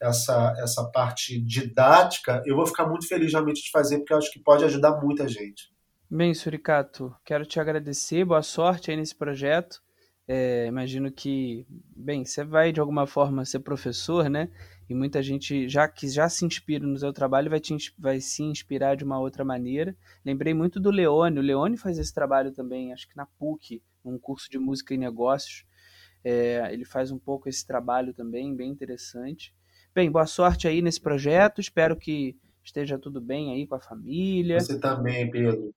essa, 0.00 0.54
essa 0.58 0.84
parte 0.90 1.40
didática, 1.40 2.42
eu 2.44 2.56
vou 2.56 2.66
ficar 2.66 2.86
muito 2.86 3.06
feliz 3.06 3.32
realmente 3.32 3.62
de 3.62 3.70
fazer, 3.70 3.98
porque 3.98 4.12
eu 4.12 4.18
acho 4.18 4.30
que 4.32 4.40
pode 4.40 4.64
ajudar 4.64 5.00
muita 5.00 5.28
gente. 5.28 5.72
Bem, 6.10 6.34
Suricato, 6.34 7.14
quero 7.24 7.46
te 7.46 7.58
agradecer, 7.58 8.24
boa 8.24 8.42
sorte 8.42 8.90
aí 8.90 8.96
nesse 8.96 9.14
projeto. 9.14 9.80
É, 10.26 10.66
imagino 10.66 11.10
que, 11.10 11.66
bem, 11.96 12.24
você 12.24 12.44
vai 12.44 12.72
de 12.72 12.80
alguma 12.80 13.06
forma 13.06 13.44
ser 13.44 13.60
professor, 13.60 14.30
né? 14.30 14.48
E 14.88 14.94
muita 14.94 15.22
gente 15.22 15.68
já 15.68 15.88
que 15.88 16.08
já 16.08 16.28
se 16.28 16.44
inspira 16.44 16.86
no 16.86 16.98
seu 16.98 17.12
trabalho 17.12 17.50
vai, 17.50 17.58
te, 17.58 17.76
vai 17.98 18.20
se 18.20 18.42
inspirar 18.42 18.96
de 18.96 19.04
uma 19.04 19.18
outra 19.18 19.44
maneira. 19.44 19.96
Lembrei 20.24 20.54
muito 20.54 20.78
do 20.78 20.90
Leone. 20.90 21.38
O 21.38 21.42
Leone 21.42 21.76
faz 21.76 21.98
esse 21.98 22.14
trabalho 22.14 22.52
também, 22.52 22.92
acho 22.92 23.08
que 23.08 23.16
na 23.16 23.26
PUC, 23.26 23.82
um 24.04 24.18
curso 24.18 24.48
de 24.50 24.58
música 24.58 24.94
e 24.94 24.98
negócios. 24.98 25.64
É, 26.24 26.72
ele 26.72 26.84
faz 26.84 27.10
um 27.10 27.18
pouco 27.18 27.48
esse 27.48 27.66
trabalho 27.66 28.14
também, 28.14 28.54
bem 28.54 28.70
interessante. 28.70 29.54
Bem, 29.94 30.10
boa 30.10 30.26
sorte 30.26 30.68
aí 30.68 30.80
nesse 30.80 31.00
projeto. 31.00 31.60
Espero 31.60 31.96
que 31.96 32.36
esteja 32.62 32.96
tudo 32.96 33.20
bem 33.20 33.52
aí 33.52 33.66
com 33.66 33.74
a 33.74 33.80
família. 33.80 34.60
Você 34.60 34.78
também, 34.78 35.28
Pedro. 35.30 35.74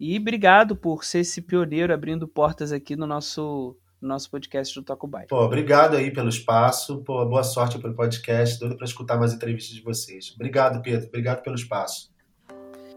E 0.00 0.18
obrigado 0.18 0.74
por 0.74 1.04
ser 1.04 1.20
esse 1.20 1.42
pioneiro 1.42 1.92
abrindo 1.92 2.26
portas 2.26 2.72
aqui 2.72 2.96
no 2.96 3.06
nosso 3.06 3.76
no 4.02 4.08
nosso 4.08 4.28
podcast 4.28 4.74
do 4.74 4.82
Toco 4.82 5.06
Baile. 5.06 5.28
Pô, 5.28 5.38
obrigado 5.44 5.96
aí 5.96 6.10
pelo 6.10 6.28
espaço. 6.28 6.98
Pô, 7.04 7.24
boa 7.24 7.44
sorte 7.44 7.78
pelo 7.78 7.94
podcast. 7.94 8.58
Doido 8.58 8.76
para 8.76 8.84
escutar 8.84 9.16
mais 9.16 9.32
entrevistas 9.32 9.76
de 9.76 9.80
vocês. 9.80 10.32
Obrigado, 10.34 10.82
Pedro. 10.82 11.06
Obrigado 11.06 11.40
pelo 11.40 11.54
espaço. 11.54 12.10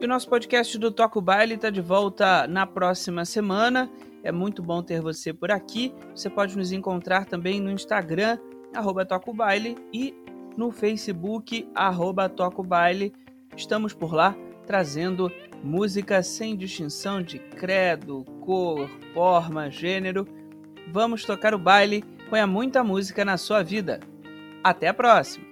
E 0.01 0.03
o 0.03 0.07
nosso 0.07 0.27
podcast 0.27 0.77
do 0.79 0.91
Toco 0.91 1.21
Baile 1.21 1.53
está 1.53 1.69
de 1.69 1.79
volta 1.79 2.47
na 2.47 2.65
próxima 2.65 3.23
semana. 3.23 3.89
É 4.23 4.31
muito 4.31 4.63
bom 4.63 4.81
ter 4.81 4.99
você 4.99 5.31
por 5.31 5.51
aqui. 5.51 5.93
Você 6.15 6.29
pode 6.29 6.57
nos 6.57 6.71
encontrar 6.71 7.25
também 7.25 7.61
no 7.61 7.69
Instagram, 7.69 8.39
arroba 8.73 9.05
Toco 9.05 9.31
Baile, 9.31 9.77
e 9.93 10.13
no 10.57 10.71
Facebook, 10.71 11.69
arroba 11.75 12.27
Toco 12.27 12.63
Baile. 12.63 13.13
Estamos 13.55 13.93
por 13.93 14.11
lá 14.11 14.35
trazendo 14.65 15.31
música 15.63 16.23
sem 16.23 16.57
distinção 16.57 17.21
de 17.21 17.37
credo, 17.37 18.25
cor, 18.41 18.89
forma, 19.13 19.69
gênero 19.69 20.27
vamos 20.87 21.23
tocar 21.23 21.53
o 21.53 21.59
baile. 21.59 22.03
Ponha 22.29 22.47
muita 22.47 22.83
música 22.83 23.23
na 23.23 23.37
sua 23.37 23.63
vida. 23.63 23.99
Até 24.63 24.87
a 24.87 24.93
próxima! 24.93 25.45